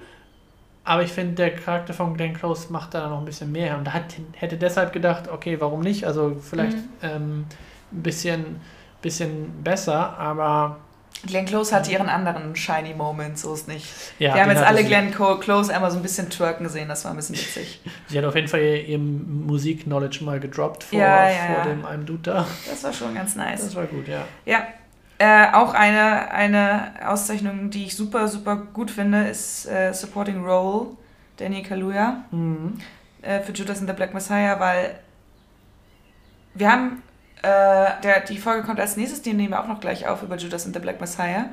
[0.84, 3.76] Aber ich finde, der Charakter von Glenn Close macht da noch ein bisschen mehr.
[3.76, 4.04] Und da hat,
[4.34, 6.06] hätte deshalb gedacht, okay, warum nicht?
[6.06, 6.82] Also vielleicht Mhm.
[7.02, 7.46] ähm,
[7.92, 8.60] ein bisschen,
[9.02, 10.78] bisschen besser, aber
[11.24, 13.86] Glenn Close hatte ihren anderen shiny Moment, so ist nicht.
[14.18, 14.34] ja.
[14.34, 14.84] Wir haben jetzt alle.
[14.84, 17.80] Glenn Close einmal so ein bisschen twerken gesehen, das war ein bisschen witzig.
[18.08, 21.84] Sie hat auf jeden Fall ihr, ihr Musik-Knowledge mal gedroppt vor, Ja, ja, vor dem
[21.84, 22.46] einem Dude da.
[22.68, 23.62] Das war schon ganz nice.
[23.62, 24.24] Das war gut, ja.
[24.44, 24.66] Ja,
[25.18, 30.88] äh, auch eine, eine Auszeichnung, die ich super, super gut finde, ist äh, Supporting Role,
[31.38, 32.78] Danny Kaluuya Mhm.
[33.22, 34.98] äh, für Judas and the Black Messiah, weil
[36.54, 37.02] wir haben,
[38.02, 40.66] der, die Folge kommt als nächstes, die nehmen wir auch noch gleich auf über Judas
[40.66, 41.46] and the Black Messiah.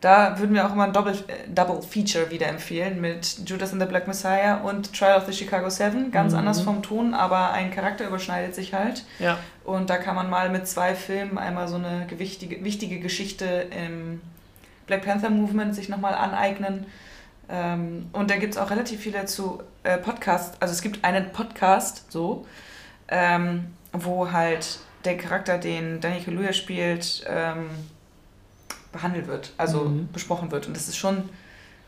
[0.00, 3.80] Da würden wir auch immer ein Double, äh, Double Feature wieder empfehlen mit Judas and
[3.80, 6.10] the Black Messiah und Trial of the Chicago Seven.
[6.10, 6.40] Ganz Mhm.
[6.40, 9.04] anders vom Ton, aber ein Charakter überschneidet sich halt.
[9.20, 9.38] Ja.
[9.64, 14.20] Und da kann man mal mit zwei Filmen einmal so eine gewichtige, wichtige Geschichte im
[14.88, 16.86] Black Panther Movement sich nochmal aneignen.
[17.48, 20.56] Ähm, und da gibt es auch relativ viele zu äh, Podcasts.
[20.60, 22.44] Also es gibt einen Podcast, so,
[23.06, 27.66] ähm, wo halt der Charakter, den Danny Kaluuya spielt, ähm,
[28.92, 30.08] behandelt wird, also Mhm.
[30.12, 30.66] besprochen wird.
[30.66, 31.28] Und das ist schon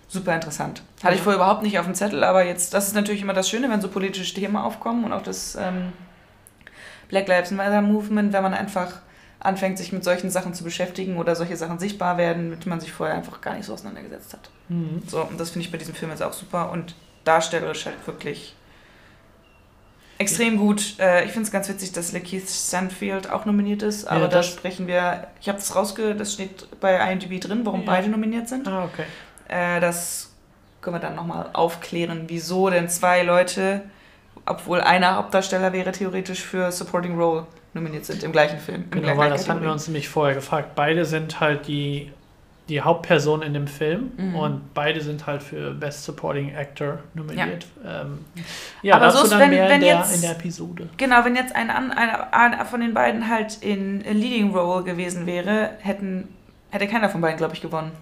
[0.09, 0.83] super interessant.
[1.03, 3.48] Hatte ich vorher überhaupt nicht auf dem Zettel, aber jetzt, das ist natürlich immer das
[3.48, 5.92] Schöne, wenn so politische Themen aufkommen und auch das ähm,
[7.09, 9.00] Black Lives Matter Movement, wenn man einfach
[9.40, 12.81] anfängt, sich mit solchen Sachen zu beschäftigen oder solche Sachen sichtbar werden, mit denen man
[12.81, 14.48] sich vorher einfach gar nicht so auseinandergesetzt hat.
[14.68, 15.03] Mhm.
[15.07, 18.55] So, und das finde ich bei diesem Film jetzt auch super und darstellerisch halt wirklich
[20.18, 20.98] extrem gut.
[20.98, 24.42] Äh, ich finde es ganz witzig, dass Lakeith Stanfield auch nominiert ist, aber Ja, da
[24.42, 27.87] sprechen wir, ich habe das rausge, das steht bei IMDb drin, warum Ja.
[27.87, 28.66] beide nominiert sind.
[28.68, 29.05] Ah, okay.
[29.48, 30.33] Äh, das
[30.81, 33.83] können wir dann nochmal aufklären, wieso denn zwei Leute,
[34.46, 38.85] obwohl einer Hauptdarsteller wäre, theoretisch für Supporting Role nominiert sind im gleichen Film.
[38.90, 40.74] Genau, weil das hatten wir uns nämlich vorher gefragt.
[40.74, 42.12] Beide sind halt die,
[42.68, 44.35] die Hauptperson in dem Film Mhm.
[44.37, 47.66] und beide sind halt für Best Supporting Actor nominiert.
[47.85, 48.24] Ja, ähm,
[48.83, 50.88] ja Aber dazu so ist, dann wenn- mehr wenn in, der, jetzt- in der Episode.
[50.96, 55.72] Genau, wenn jetzt ein, einer einer von den beiden halt in Leading Role gewesen wäre,
[55.81, 56.29] hätten,
[56.70, 57.92] hätte keiner von beiden, glaube ich, gewonnen.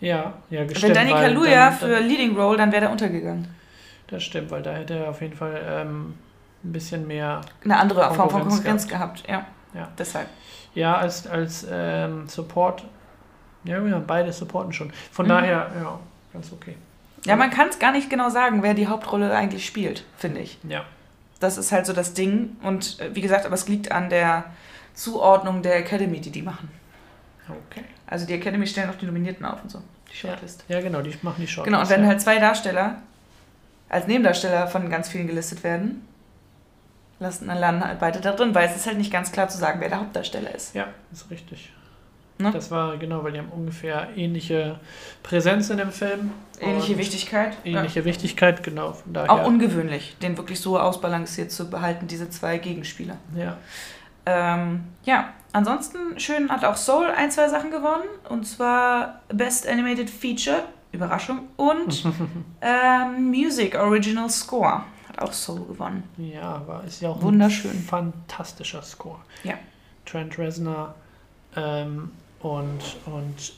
[0.00, 0.96] Ja, ja, Wenn gestimmt.
[0.96, 3.48] Danny weil Kaluuya für dann- Leading Role, dann wäre der untergegangen.
[4.08, 6.14] Das stimmt, weil da hätte er auf jeden Fall ähm,
[6.64, 7.40] ein bisschen mehr.
[7.64, 9.46] Eine andere Form von Konkurrenz Konkurrenz gehabt, ja.
[9.74, 9.88] Ja.
[9.98, 10.28] Deshalb.
[10.76, 12.84] Ja, als, als ähm, Support.
[13.64, 14.92] Ja, ja, beide supporten schon.
[15.10, 15.30] Von Mhm.
[15.30, 15.98] daher, ja,
[16.32, 16.76] ganz okay.
[17.24, 20.58] Ja, man kann es gar nicht genau sagen, wer die Hauptrolle eigentlich spielt, finde ich.
[20.68, 20.84] Ja.
[21.40, 22.56] Das ist halt so das Ding.
[22.62, 24.44] Und äh, wie gesagt, aber es liegt an der
[24.94, 26.68] Zuordnung der Academy, die die machen.
[27.48, 27.84] Okay.
[28.06, 29.82] Also die Academy stellen auch die Nominierten auf und so.
[30.12, 30.64] Die Shortlist.
[30.68, 31.64] Ja, genau, die machen die Shortlist.
[31.64, 32.08] Genau, und wenn ja.
[32.08, 32.96] halt zwei Darsteller
[33.88, 36.06] als Nebendarsteller von ganz vielen gelistet werden,
[37.18, 39.58] lassen, dann landen halt beide da drin, weil es ist halt nicht ganz klar zu
[39.58, 40.74] sagen, wer der Hauptdarsteller ist.
[40.74, 41.72] Ja, ist richtig.
[42.38, 42.50] Ne?
[42.50, 44.78] Das war genau, weil die haben ungefähr ähnliche
[45.22, 46.32] Präsenz in dem Film.
[46.60, 47.56] Ähnliche Wichtigkeit.
[47.64, 48.92] Ähnliche Wichtigkeit, genau.
[48.92, 49.24] Von Ja.
[49.26, 49.32] daher.
[49.42, 53.16] Auch ungewöhnlich, den wirklich so ausbalanciert zu behalten, diese zwei Gegenspieler.
[53.34, 53.56] ja.
[54.28, 58.02] Ähm, ja, ansonsten schön hat auch Soul ein, zwei Sachen gewonnen.
[58.28, 62.04] Und zwar Best Animated Feature, Überraschung, und
[62.60, 64.82] ähm, Music Original Score
[65.16, 66.02] hat auch Soul gewonnen.
[66.18, 67.70] ja, aber ist ja auch Wunderschön.
[67.72, 69.18] ein fantastischer Score.
[69.44, 69.54] Ja.
[70.04, 70.94] Trent Reznor
[71.56, 73.52] ähm, und, und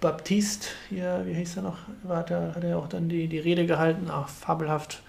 [0.00, 1.78] Baptiste, hier, wie hieß er noch?
[2.02, 4.08] War, hat, er, hat er auch dann die, die Rede gehalten?
[4.10, 5.02] Ach, fabelhaft.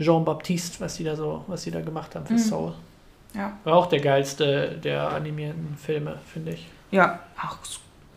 [0.00, 2.38] Jean-Baptiste, was die da so, was die da gemacht haben für Mhm.
[2.38, 2.74] Soul.
[3.34, 3.56] Ja.
[3.64, 6.66] War auch der geilste der animierten Filme, finde ich.
[6.90, 7.58] Ja, auch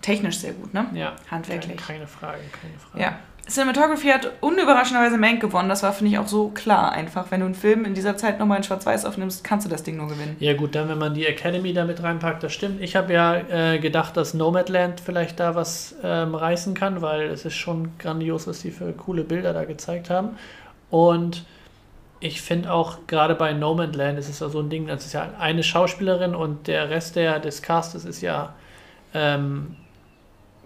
[0.02, 0.88] technisch sehr gut, ne?
[0.94, 1.16] Ja.
[1.30, 1.78] Handwerklich.
[1.78, 3.04] Keine, keine Frage, keine Frage.
[3.04, 3.20] Ja.
[3.50, 5.70] Cinematography hat unüberraschenderweise Mank gewonnen.
[5.70, 7.32] Das war, finde ich, auch so klar einfach.
[7.32, 9.98] Wenn du einen Film in dieser Zeit nochmal in Schwarz-Weiß aufnimmst, kannst du das Ding
[9.98, 10.36] nur gewinnen.
[10.40, 12.82] Ja gut, dann wenn man die Academy da mit reinpackt, das stimmt.
[12.82, 17.46] Ich habe ja äh, gedacht, dass Nomadland vielleicht da was ähm, reißen kann, weil es
[17.46, 20.38] ist schon grandios, was die für coole Bilder da gezeigt haben.
[20.90, 21.46] Und
[22.20, 25.30] ich finde auch gerade bei Nomadland ist es ja so ein Ding, das ist ja
[25.40, 28.54] eine Schauspielerin und der Rest der, des Castes ist ja
[29.14, 29.76] ähm,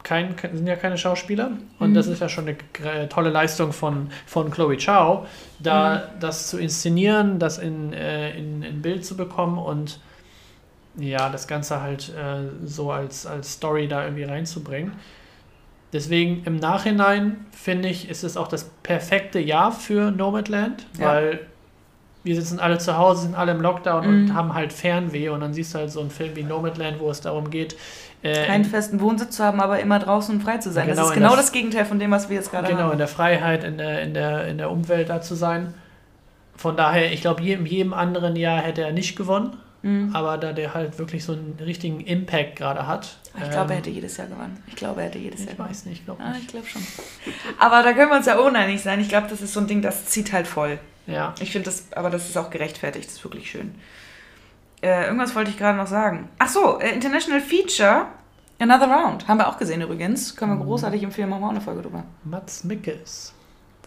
[0.04, 1.52] kein, sind ja keine Schauspieler.
[1.80, 1.94] Und Mhm.
[1.94, 5.26] das ist ja schon eine gr- tolle Leistung von, von Chloe Chow,
[5.60, 6.20] da Mhm.
[6.20, 10.00] das zu inszenieren, das in, äh, in, in Bild zu bekommen und
[10.98, 14.92] ja, das Ganze halt äh, so als, als Story da irgendwie reinzubringen.
[15.94, 21.08] Deswegen im Nachhinein finde ich, ist es auch das perfekte Jahr für Nomadland, Ja.
[21.08, 21.40] weil
[22.24, 24.24] wir sitzen alle zu Hause, sind alle im Lockdown Mhm.
[24.30, 27.10] und haben halt Fernweh und dann siehst du halt so einen Film wie Nomadland, wo
[27.10, 27.76] es darum geht,
[28.24, 30.86] äh, Keinen festen Wohnsitz zu haben, aber immer draußen und frei zu sein.
[30.88, 32.80] Genau, das ist in genau der- das Gegenteil von dem, was wir jetzt gerade genau,
[32.86, 32.98] in haben.
[33.00, 35.74] der Freiheit, in der, in der, in der Umwelt da zu sein.
[36.56, 40.12] Von daher, ich glaube, in jedem anderen Jahr hätte er nicht gewonnen, Mhm.
[40.14, 43.18] aber da der halt wirklich so einen richtigen Impact gerade hat.
[43.36, 44.62] Ich glaube, er ähm, hätte jedes Jahr gewonnen.
[44.68, 45.70] Ich glaube, er hätte jedes Jahr Ich gewonnen.
[45.72, 46.84] weiß nicht, ich glaube Ah, ich glaube schon.
[47.58, 49.00] Aber da können wir uns ja uneinig sein.
[49.00, 50.78] Ich glaube, das ist so ein Ding, das zieht halt voll.
[51.08, 53.08] Ja, Ich finde das, aber das ist auch gerechtfertigt.
[53.08, 53.74] Das ist wirklich schön.
[54.82, 56.30] Äh, irgendwas wollte ich gerade noch sagen.
[56.40, 58.06] Ach so, äh, International Feature,
[58.60, 59.28] Another Round.
[59.28, 60.36] Haben wir auch gesehen übrigens.
[60.36, 60.68] Können wir Mhm.
[60.68, 61.30] großartig empfehlen.
[61.30, 62.04] Machen wir auch eine Folge drüber.
[62.24, 63.34] Mats Mikkels.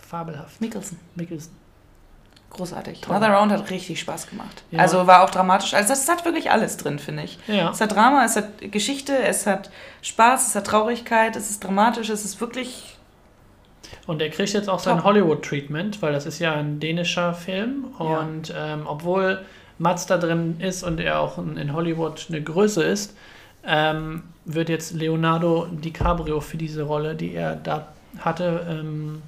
[0.09, 0.61] Fabelhaft.
[0.61, 0.99] Mikkelsen.
[1.15, 1.53] Mikkelsen.
[2.51, 3.01] Großartig.
[3.01, 3.17] Toll.
[3.17, 4.63] Another Round hat richtig Spaß gemacht.
[4.71, 4.79] Ja.
[4.81, 5.75] Also war auch dramatisch.
[5.75, 7.39] Also das hat wirklich alles drin, finde ich.
[7.49, 7.71] Ja.
[7.71, 9.71] Es hat Drama, es hat Geschichte, es hat
[10.03, 12.97] Spaß, es hat Traurigkeit, es ist dramatisch, es ist wirklich.
[14.07, 15.03] Und er kriegt jetzt auch sein.
[15.03, 17.87] Hollywood-Treatment, weil das ist ja ein dänischer Film.
[17.99, 18.05] Ja.
[18.21, 19.45] Und ähm, obwohl
[19.79, 23.17] Mats da drin ist und er auch in Hollywood eine Größe ist,
[23.67, 29.23] ähm, wird jetzt Leonardo DiCaprio für diese Rolle, die er da hatte, ähm,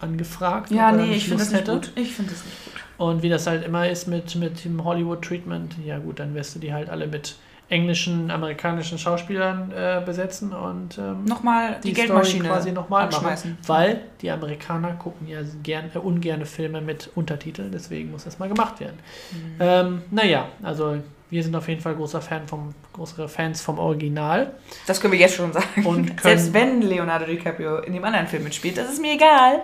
[0.00, 0.70] angefragt.
[0.70, 1.72] Ja, nee, ich finde das nicht hätte.
[1.72, 1.92] gut.
[1.94, 2.74] Ich finde das nicht gut.
[2.98, 6.58] Und wie das halt immer ist mit, mit dem Hollywood-Treatment, ja gut, dann wirst du
[6.58, 7.36] die halt alle mit
[7.68, 13.58] englischen, amerikanischen Schauspielern äh, besetzen und ähm, Nochmal die, die Geldmaschine Story quasi nochmal machen.
[13.66, 18.48] Weil die Amerikaner gucken ja gern, äh, ungerne Filme mit Untertiteln, deswegen muss das mal
[18.48, 18.98] gemacht werden.
[19.32, 19.56] Mhm.
[19.58, 20.98] Ähm, naja, also
[21.28, 24.52] wir sind auf jeden Fall großer Fan vom, größere Fans vom Original.
[24.86, 25.84] Das können wir jetzt schon sagen.
[25.84, 29.62] Und Selbst wenn Leonardo DiCaprio in dem anderen Film mitspielt, das ist mir egal.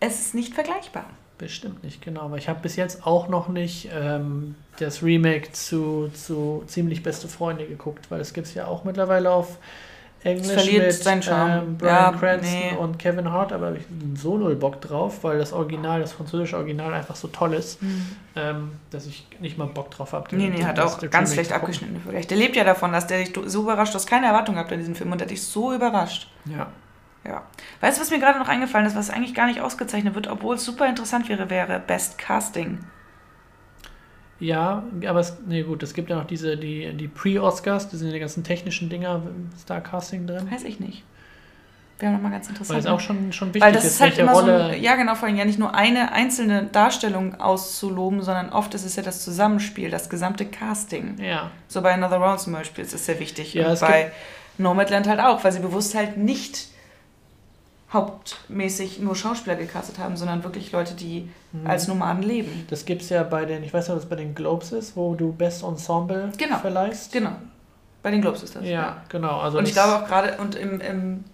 [0.00, 1.06] Es ist nicht vergleichbar.
[1.42, 2.20] Bestimmt nicht, genau.
[2.20, 7.26] Aber ich habe bis jetzt auch noch nicht ähm, das Remake zu, zu Ziemlich Beste
[7.26, 9.58] Freunde geguckt, weil es gibt es ja auch mittlerweile auf
[10.22, 11.50] Englisch verliert mit seinen Charme.
[11.64, 12.76] ähm, Brian Ja, Cranston nee.
[12.76, 16.56] und Kevin Hart, aber ich habe so null Bock drauf, weil das Original, das französische
[16.56, 17.80] Original einfach so toll ist,
[18.36, 20.28] ähm, dass ich nicht mal Bock drauf habe.
[20.36, 22.00] Nee, nee, hat auch ganz schlecht abgeschnitten.
[22.06, 22.30] Vielleicht.
[22.30, 24.78] Der lebt ja davon, dass der dich so überrascht, du hast keine Erwartung gehabt an
[24.78, 26.28] diesem Film und der dich so überrascht.
[26.44, 26.68] Ja.
[27.24, 27.42] Ja.
[27.80, 30.56] Weißt du, was mir gerade noch eingefallen ist, was eigentlich gar nicht ausgezeichnet wird, obwohl
[30.56, 32.80] es super interessant wäre, wäre Best Casting.
[34.40, 38.08] Ja, aber es, nee, gut, es gibt ja noch diese, die, die Pre-Oscars, das sind
[38.08, 39.22] ja die ganzen technischen Dinger,
[39.60, 40.50] Star-Casting drin.
[40.50, 41.04] Weiß ich nicht.
[42.00, 42.80] Wäre nochmal ganz Weil interessant.
[42.80, 44.64] es auch schon, schon wichtig Weil das ist, ist halt immer so, Rolle.
[44.70, 48.84] ein, ja genau, vor allem ja nicht nur eine einzelne Darstellung auszuloben, sondern oft ist
[48.84, 51.16] es ja das Zusammenspiel, das gesamte Casting.
[51.20, 53.54] ja, So bei Another Round zum Beispiel ist es sehr wichtig.
[53.54, 54.10] Ja, und es bei
[54.58, 56.66] Nomadland halt auch, weil sie bewusst halt nicht
[57.92, 61.66] hauptmäßig nur Schauspieler gecastet haben, sondern wirklich Leute, die Mhm.
[61.66, 62.66] als Nomaden leben.
[62.70, 64.96] Das gibt es ja bei den, ich weiß nicht, ob es bei den Globes ist,
[64.96, 66.58] wo du Best Ensemble Genau.
[66.58, 67.12] verleihst.
[67.12, 67.32] Genau.
[68.02, 68.64] Bei den Globes ist das.
[68.64, 69.40] Ja, genau.
[69.40, 71.24] Also und ich glaube auch gerade, und im, im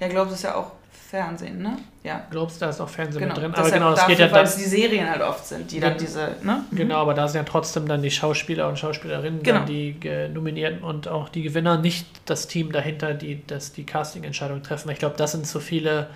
[0.00, 0.72] ja, Globes ist ja auch
[1.14, 1.76] Fernsehen, ne?
[2.02, 2.22] Ja.
[2.30, 3.34] Globes, da ist auch Fernsehen Genau.
[3.34, 3.54] mit drin.
[3.54, 4.44] Aber genau, das dafür, geht ja weil dann.
[4.46, 6.64] es die Serien halt oft sind, die dann diese, ne?
[6.72, 9.58] Genau, aber da sind ja trotzdem dann die Schauspieler und Schauspielerinnen, Genau.
[9.58, 13.84] dann die ge- Nominierten und auch die Gewinner, nicht das Team dahinter, die das die
[13.84, 14.90] Casting-Entscheidung treffen.
[14.90, 16.08] Ich glaube, das sind zu viele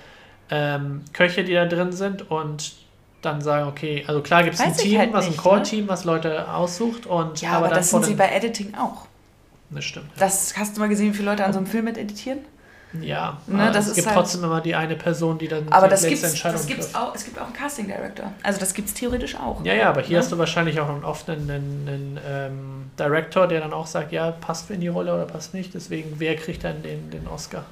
[0.50, 2.72] ähm, Köche, die da drin sind und
[3.22, 6.04] dann sagen, okay, also klar gibt es ein Team, halt was ein nicht, Core-Team, was
[6.04, 9.06] Leute aussucht und Ja, aber, dann das sind sie bei Editing auch.
[9.70, 10.06] Das stimmt.
[10.18, 12.38] Das hast du mal gesehen, wie viele Leute an so einem Film mit editieren?
[13.01, 15.87] Ja, Ne, das es ist gibt halt- trotzdem immer die eine Person, die dann Aber
[15.87, 16.96] die das letzte gibt's, Entscheidung das gibt's trifft.
[17.05, 18.33] auch, es gibt auch einen Casting Director.
[18.42, 19.62] Also das gibt es theoretisch auch.
[19.64, 20.22] Ja, ja, aber hier Ne?
[20.22, 24.31] hast du wahrscheinlich auch oft einen, einen, einen ähm, Director, der dann auch sagt, ja,
[24.31, 25.74] passt in die Rolle oder passt nicht.
[25.74, 27.64] Deswegen, wer kriegt dann den, den Oscar?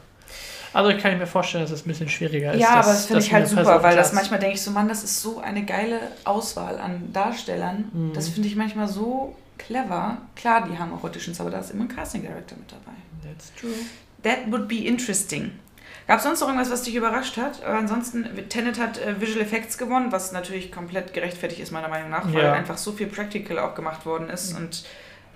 [0.74, 2.60] Also kann ich mir vorstellen, dass es ein bisschen schwieriger ist.
[2.60, 4.88] Ja, aber das finde ich halt super, Person weil das manchmal denke ich so, Mann,
[4.88, 7.86] das ist so eine geile Auswahl an Darstellern.
[7.92, 8.12] Mhm.
[8.12, 10.18] Das finde ich manchmal so clever.
[10.34, 12.92] Klar, die haben auch Auditions, aber da ist immer ein Casting Director mit dabei.
[13.26, 13.70] That's true.
[14.22, 15.52] That would be interesting.
[16.06, 17.64] Gab es sonst noch irgendwas, was dich überrascht hat?
[17.64, 22.10] Aber ansonsten, Tenet hat äh, Visual Effects gewonnen, was natürlich komplett gerechtfertigt ist, meiner Meinung
[22.10, 22.52] nach, weil Ja.
[22.52, 24.84] einfach so viel Practical auch gemacht worden ist und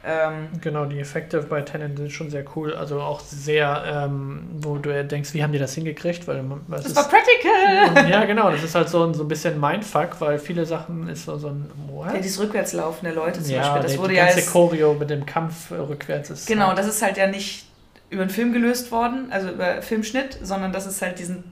[0.03, 2.75] Ähm, genau, die Effekte bei Tenet sind schon sehr cool.
[2.75, 6.27] Also auch sehr, ähm, wo du denkst, wie haben die das hingekriegt?
[6.27, 8.09] Weil das ist, war practical!
[8.11, 11.27] Ja, genau, das ist halt so ein, so ein bisschen Mindfuck, weil viele Sachen ist
[11.27, 11.71] so, so ein.
[11.89, 12.15] What?
[12.15, 13.83] Ja, dieses rückwärts laufende Leute zum ja, Beispiel.
[13.83, 16.47] Das die, wurde die ganze ja Choreo mit dem Kampf rückwärts ist.
[16.47, 17.67] Genau, halt das ist halt ja nicht
[18.11, 21.45] über einen Film gelöst worden, also über Filmschnitt, sondern das ist halt diesen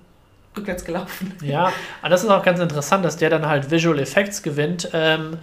[0.57, 1.35] rückwärts gelaufen.
[1.43, 4.91] Ja, aber das ist auch ganz interessant, dass der dann halt Visual Effects gewinnt.
[4.93, 5.39] Ähm,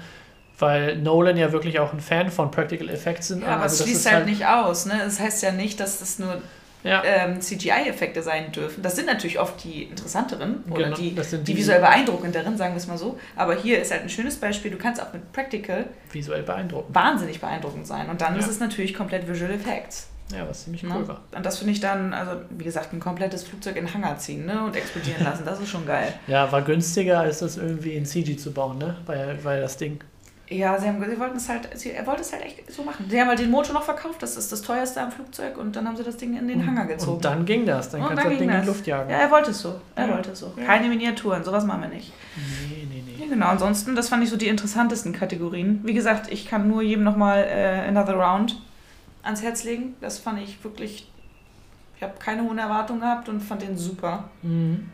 [0.58, 3.41] weil Nolan ja wirklich auch ein Fan von Practical Effects sind.
[3.41, 4.86] Ja, aber also es schließt halt, halt, nicht aus.
[4.86, 4.93] Ne?
[5.04, 6.41] Das heißt ja nicht, dass das nur
[6.84, 7.04] ja.
[7.04, 8.82] ähm, CGI-Effekte sein dürfen.
[8.82, 12.78] Das sind natürlich oft die interessanteren oder genau, die, die, die, visuell beeindruckenderen, sagen wir
[12.78, 13.19] es mal so.
[13.36, 14.71] Aber hier ist halt ein schönes Beispiel.
[14.71, 16.95] Du kannst auch mit Practical visuell beeindruckend.
[16.95, 18.10] wahnsinnig beeindruckend sein.
[18.10, 18.39] Und dann ja.
[18.39, 20.08] ist es natürlich komplett Visual Effects.
[20.33, 21.07] Ja, was ziemlich cool ne?
[21.07, 21.21] war.
[21.35, 24.45] Und das finde ich dann, also wie gesagt, ein komplettes Flugzeug in den Hangar ziehen
[24.45, 24.63] ne?
[24.63, 25.45] und explodieren lassen.
[25.45, 26.13] Das ist schon geil.
[26.27, 28.97] Ja, war günstiger, als das irgendwie in CG zu bauen, ne?
[29.05, 29.99] Weil, weil das Ding.
[30.47, 33.05] Ja, sie, haben, sie wollten es halt, sie, er wollte es halt echt so machen.
[33.09, 35.88] Sie haben halt den Motor noch verkauft, das ist das teuerste am Flugzeug und dann
[35.88, 37.13] haben sie das Ding in den Hangar gezogen.
[37.13, 38.57] Und dann ging das, dann und kannst du das Ding das.
[38.57, 39.09] in die Luft jagen.
[39.09, 40.13] Ja, er wollte es so, er ja.
[40.13, 40.53] wollte es so.
[40.57, 40.65] Ja.
[40.65, 42.13] Keine Miniaturen, sowas machen wir nicht.
[42.69, 43.23] Nee, nee, nee.
[43.23, 45.81] Ja, genau, ansonsten, das fand ich so die interessantesten Kategorien.
[45.83, 48.57] Wie gesagt, ich kann nur jedem nochmal äh, Another Round
[49.25, 49.95] ans Herz legen.
[50.01, 51.07] Das fand ich wirklich,
[51.97, 54.25] ich habe keine hohen Erwartungen gehabt und fand den super.
[54.41, 54.89] Mhm.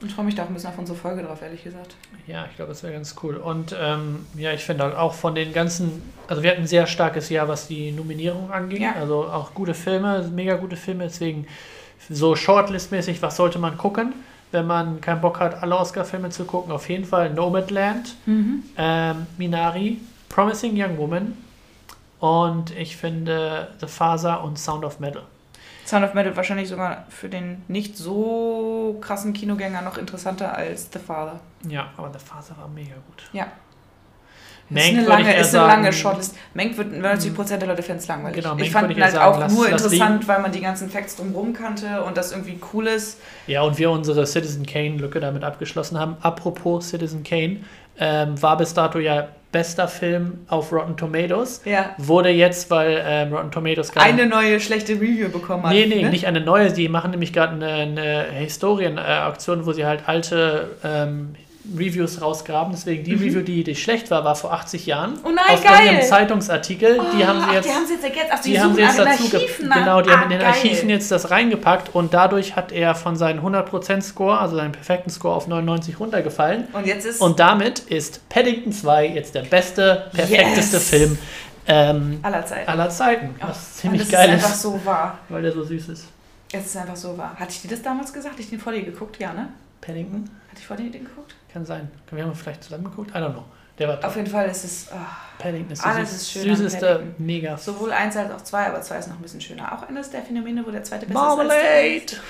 [0.00, 1.94] Und freue mich da auch ein bisschen auf unsere Folge drauf, ehrlich gesagt.
[2.26, 3.36] Ja, ich glaube, das wäre ganz cool.
[3.36, 7.28] Und ähm, ja, ich finde auch von den ganzen, also wir hatten ein sehr starkes
[7.28, 8.82] Jahr, was die Nominierung anging.
[8.82, 8.94] Ja.
[8.94, 11.04] Also auch gute Filme, mega gute Filme.
[11.04, 11.46] Deswegen
[12.10, 14.12] so Shortlist-mäßig, was sollte man gucken,
[14.50, 16.72] wenn man keinen Bock hat, alle Oscar-Filme zu gucken?
[16.72, 18.64] Auf jeden Fall Nomadland, mhm.
[18.76, 21.36] ähm, Minari, Promising Young Woman
[22.22, 25.24] und ich finde The Faser und Sound of Metal.
[25.84, 31.00] Sound of Metal wahrscheinlich sogar für den nicht so krassen Kinogänger noch interessanter als The
[31.00, 31.40] Father.
[31.68, 33.24] Ja, aber The Father war mega gut.
[33.32, 33.48] Ja.
[34.68, 36.36] Mank ist eine lange, ist eine lange Shortlist.
[36.54, 38.40] Mank wird 90% der Leute fans langweilig.
[38.40, 40.90] Genau, ich fand ihn halt sagen, auch lass, nur lass interessant, weil man die ganzen
[40.90, 43.18] Facts drumherum kannte und das irgendwie cool ist.
[43.48, 46.16] Ja, und wir unsere Citizen Kane-Lücke damit abgeschlossen haben.
[46.20, 47.64] Apropos Citizen Kane,
[47.98, 51.60] ähm, war bis dato ja bester Film auf Rotten Tomatoes.
[51.64, 51.94] Ja.
[51.98, 54.06] Wurde jetzt, weil ähm, Rotten Tomatoes gerade.
[54.06, 55.72] Eine neue schlechte Review bekommen hat.
[55.72, 56.10] Nee, nee, ne?
[56.10, 56.72] nicht eine neue.
[56.72, 61.34] Die machen nämlich gerade eine, eine Historienaktion, wo sie halt alte ähm,
[61.76, 62.72] Reviews rausgraben.
[62.72, 63.22] Deswegen die mhm.
[63.22, 65.18] Review, die, die schlecht war, war vor 80 Jahren.
[65.24, 65.88] Oh nein, aus geil!
[65.88, 67.00] einem Zeitungsartikel.
[67.00, 67.68] Oh, die haben sie jetzt.
[67.68, 68.28] Ach, die haben sie jetzt ergänzt.
[68.30, 70.48] Ach, die, die haben sie jetzt dazu Genau, die ah, haben in den geil.
[70.48, 75.10] Archiven jetzt das reingepackt und dadurch hat er von seinem 100% Score, also seinen perfekten
[75.10, 76.68] Score auf 99 runtergefallen.
[76.72, 77.20] Und jetzt ist.
[77.20, 80.88] Und damit ist Paddington 2 jetzt der beste, perfekteste yes.
[80.88, 81.18] Film
[81.66, 82.70] ähm, aller Zeiten.
[82.70, 83.34] Aller Zeiten.
[83.40, 84.44] Was oh, ziemlich geil ist.
[84.44, 85.18] einfach so wahr.
[85.28, 86.06] Weil der so süß ist.
[86.52, 87.34] Es ist einfach so wahr.
[87.38, 88.38] Hatte ich dir das damals gesagt?
[88.40, 89.18] Ich den vor dir geguckt?
[89.18, 89.48] Ja, ne?
[89.80, 90.28] Paddington?
[90.50, 91.34] Hatte ich vor dir den geguckt?
[91.52, 91.90] Kann sein.
[92.10, 93.10] Wir haben vielleicht zusammen geguckt?
[93.10, 93.44] I don't know.
[93.78, 94.10] Der war top.
[94.10, 94.88] Auf jeden Fall ist es.
[94.92, 94.96] Oh,
[95.38, 96.42] Paddington ist alles ist schön.
[96.42, 97.56] Süßeste, mega.
[97.56, 99.72] Sowohl eins als auch zwei, aber zwei ist noch ein bisschen schöner.
[99.72, 101.96] Auch eines der Phänomene, wo der zweite besser Marmalade.
[101.96, 102.20] ist.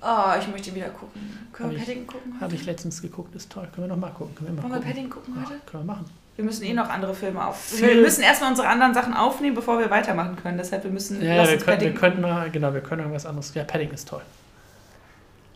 [0.00, 0.38] Marmalade!
[0.38, 1.48] Oh, ich möchte ihn wieder gucken.
[1.52, 2.44] Können hab wir Paddington gucken heute?
[2.44, 3.68] Habe ich letztens geguckt, ist toll.
[3.74, 4.34] Können wir noch mal gucken.
[4.34, 4.86] Können wir, mal Wollen gucken.
[4.86, 5.60] wir Paddington gucken heute?
[5.60, 6.10] Oh, können wir machen.
[6.36, 7.78] Wir müssen eh noch andere Filme auf.
[7.78, 10.56] Wir müssen erstmal unsere anderen Sachen aufnehmen, bevor wir weitermachen können.
[10.56, 11.22] Deshalb wir müssen.
[11.22, 13.52] Ja, wir, können, wir könnten mal, genau, wir können irgendwas anderes.
[13.54, 14.22] Ja, Paddington ist toll.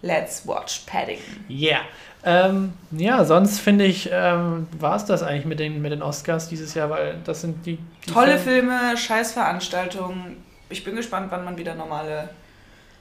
[0.04, 1.44] Let's watch Paddington.
[1.48, 1.80] Yeah.
[2.24, 6.48] Ähm, ja, sonst finde ich, ähm, war es das eigentlich mit den, mit den Oscars
[6.48, 7.78] dieses Jahr, weil das sind die.
[8.06, 10.36] die Tolle Filme, Filme Scheißveranstaltungen.
[10.68, 12.28] Ich bin gespannt, wann man wieder normale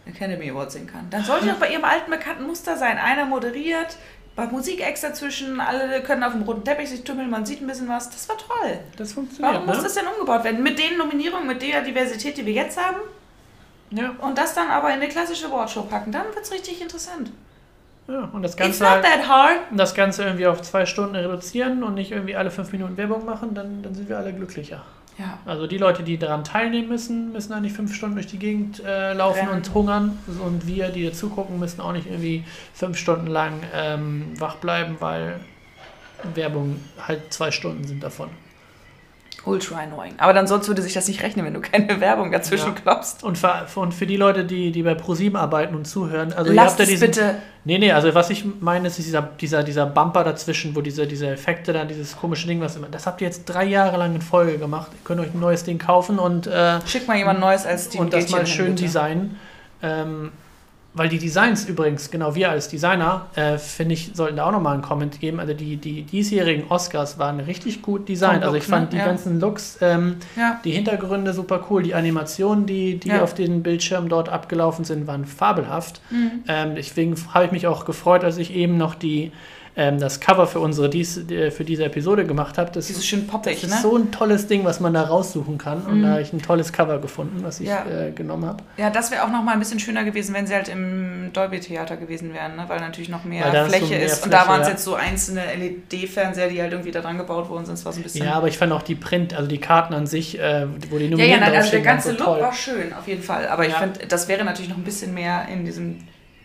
[0.05, 1.09] Academy Awards sehen kann.
[1.09, 2.97] Dann sollte doch bei ihrem alten bekannten Muster sein.
[2.97, 3.97] Einer moderiert,
[4.35, 7.67] bei Musik extra zwischen, alle können auf dem roten Teppich sich tümmeln, man sieht ein
[7.67, 8.09] bisschen was.
[8.09, 8.79] Das war toll.
[8.97, 9.53] Das funktioniert.
[9.53, 9.73] Warum ne?
[9.73, 10.63] muss das denn umgebaut werden?
[10.63, 12.97] Mit den Nominierungen, mit der Diversität, die wir jetzt haben?
[13.95, 14.15] Ja.
[14.19, 17.31] Und das dann aber in eine klassische Awardshow packen, dann wird es richtig interessant.
[18.07, 19.05] Ja, und das Ganze, halt,
[19.71, 23.53] das Ganze irgendwie auf zwei Stunden reduzieren und nicht irgendwie alle fünf Minuten Werbung machen,
[23.53, 24.83] dann, dann sind wir alle glücklicher.
[25.17, 25.37] Ja.
[25.45, 29.13] Also die Leute, die daran teilnehmen müssen, müssen nicht fünf Stunden durch die Gegend äh,
[29.13, 29.51] laufen Rennen.
[29.51, 30.17] und hungern.
[30.43, 35.39] Und wir, die zugucken, müssen auch nicht irgendwie fünf Stunden lang ähm, wach bleiben, weil
[36.33, 38.29] Werbung halt zwei Stunden sind davon.
[39.45, 40.13] Ultra annoying.
[40.17, 42.81] Aber dann sonst würde sich das nicht rechnen, wenn du keine Werbung dazwischen ja.
[42.81, 43.23] klopfst.
[43.23, 46.79] Und für, und für die Leute, die, die bei ProSieben arbeiten und zuhören, also Lasst
[46.79, 47.35] ihr habt ja diesen, bitte.
[47.65, 51.27] Nee, nee, also was ich meine, ist dieser, dieser, dieser Bumper dazwischen, wo diese, diese
[51.27, 52.87] Effekte da, dieses komische Ding, was immer.
[52.89, 54.91] Das habt ihr jetzt drei Jahre lang in Folge gemacht.
[54.93, 56.47] Ihr könnt euch ein neues Ding kaufen und.
[56.47, 59.39] Äh, Schickt mal jemand Neues als die Und das mal schön designen.
[59.81, 60.31] Ähm,
[60.95, 64.73] weil die Designs übrigens, genau wir als Designer, äh, finde ich, sollten da auch nochmal
[64.73, 65.39] einen Comment geben.
[65.39, 68.43] Also die, die diesjährigen Oscars waren richtig gut designt.
[68.43, 68.89] Also ich fand ne?
[68.91, 69.05] die ja.
[69.05, 70.59] ganzen Looks, ähm, ja.
[70.63, 73.23] die Hintergründe super cool, die Animationen, die, die ja.
[73.23, 75.99] auf den Bildschirmen dort abgelaufen sind, waren fabelhaft.
[76.11, 76.43] Mhm.
[76.47, 79.31] Ähm, deswegen habe ich mich auch gefreut, als ich eben noch die
[79.75, 82.69] ähm, das Cover für unsere dies, äh, für diese Episode gemacht habe.
[82.71, 83.81] Das, Dieses schön poppig, das ist ne?
[83.81, 85.81] so ein tolles Ding, was man da raussuchen kann.
[85.81, 86.03] Und Mhm.
[86.03, 87.83] da habe ich ein tolles Cover gefunden, was ich Ja.
[87.85, 88.63] äh, genommen habe.
[88.77, 91.97] Ja, das wäre auch noch mal ein bisschen schöner gewesen, wenn sie halt im Dolby-Theater
[91.97, 92.65] gewesen wären, ne?
[92.67, 94.23] weil natürlich noch mehr ist so Fläche mehr ist.
[94.23, 94.73] und da Fläche, waren es ja.
[94.73, 98.03] jetzt so einzelne LED-Fernseher, die halt irgendwie da dran gebaut wurden, sonst war es ein
[98.03, 98.25] bisschen...
[98.25, 101.05] Ja, aber ich fand auch die Print, also die Karten an sich, äh, wo die
[101.05, 102.41] ja, ja Nominierten nein, also der ganze so Look toll.
[102.41, 103.47] war schön, auf jeden Fall.
[103.47, 103.79] Aber ich Ja.
[103.79, 105.97] finde, das wäre natürlich noch ein bisschen mehr in diesem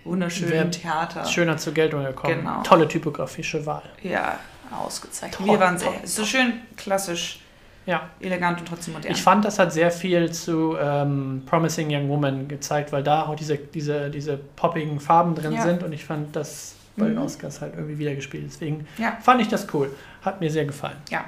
[0.08, 1.24] wunderschönen Wär Theater.
[1.24, 2.38] Schöner zur Geltung gekommen.
[2.40, 2.62] Genau.
[2.62, 3.82] Tolle typografische Wahl.
[4.02, 4.38] Ja,
[4.76, 5.38] ausgezeichnet.
[5.38, 7.40] Toll, Wir waren sehr, toll, so schön klassisch,
[7.86, 8.08] Ja.
[8.20, 9.12] elegant und trotzdem modern.
[9.12, 13.34] Ich fand, das hat sehr viel zu ähm, Promising Young Woman gezeigt, weil da auch
[13.36, 15.62] diese, diese, diese poppigen Farben drin Ja.
[15.62, 17.22] sind und ich fand das bei den Mhm.
[17.22, 18.44] Oscars halt irgendwie wiedergespielt.
[18.46, 19.16] Deswegen Ja.
[19.20, 19.94] fand ich das cool.
[20.22, 20.96] Hat mir sehr gefallen.
[21.10, 21.24] Ja.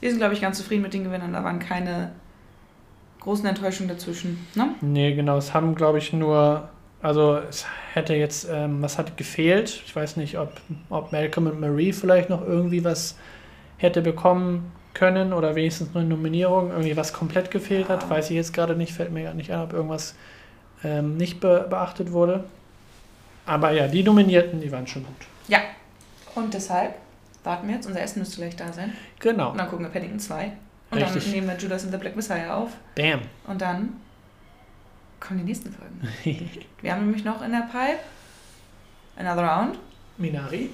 [0.00, 1.32] Wir sind, glaube ich, ganz zufrieden mit den Gewinnern.
[1.32, 2.12] Da waren keine
[3.20, 4.46] großen Enttäuschungen dazwischen.
[4.54, 4.68] Ne?
[4.80, 5.36] Nee, genau.
[5.38, 6.68] Es haben, glaube ich, nur.
[7.06, 8.48] Also, es hätte jetzt.
[8.50, 9.80] Ähm, was hat gefehlt?
[9.86, 10.50] Ich weiß nicht, ob,
[10.90, 13.14] ob Malcolm und Marie vielleicht noch irgendwie was
[13.76, 16.70] hätte bekommen können oder wenigstens nur eine Nominierung.
[16.70, 18.10] Irgendwie was komplett gefehlt hat.
[18.10, 18.92] Weiß ich jetzt gerade nicht.
[18.92, 20.16] Fällt mir gerade nicht ein, ob irgendwas
[20.82, 22.42] ähm, nicht be beachtet wurde.
[23.46, 25.28] Aber ja, die Nominierten, die waren schon gut.
[25.46, 25.60] Ja.
[26.34, 26.96] Und deshalb
[27.44, 27.86] warten wir jetzt.
[27.86, 28.94] Unser Essen müsste gleich da sein.
[29.20, 29.52] Genau.
[29.52, 30.50] Und dann gucken wir Paddington 2.
[30.90, 31.22] Und Richtig.
[31.22, 32.70] dann nehmen wir Judas and the Black Messiah auf.
[32.96, 33.20] Bam.
[33.46, 33.92] Und dann
[35.26, 36.00] kommen die nächsten Folgen.
[36.82, 37.98] Wir haben nämlich noch in der Pipe
[39.18, 39.78] Another Round.
[40.18, 40.70] Minari?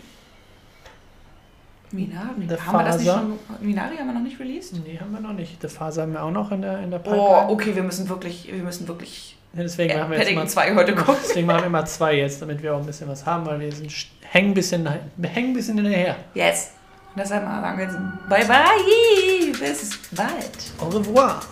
[1.92, 2.48] Minari.
[2.48, 3.20] The Haben wir das nicht Faser.
[3.20, 3.38] schon?
[3.66, 4.72] Minari haben wir noch nicht released?
[4.84, 5.60] Nee, haben wir noch nicht.
[5.60, 7.22] The Phase haben wir auch noch in der, in der Pipeline.
[7.22, 10.48] Oh, okay, wir müssen wirklich, wir müssen wirklich Ja, Deswegen äh, machen wir jetzt mal
[10.48, 11.16] 2 heute gucken.
[11.22, 13.70] Deswegen machen wir immer zwei jetzt, damit wir auch ein bisschen was haben, weil wir
[13.70, 13.92] sind
[14.22, 14.88] hängen ein bisschen,
[15.22, 16.16] hängen ein bisschen hinterher.
[16.34, 16.70] Yes.
[17.14, 17.98] Und deshalb mal sagen wir jetzt
[18.28, 19.60] bye bye.
[19.60, 20.72] Bis bald.
[20.80, 21.42] Au revoir.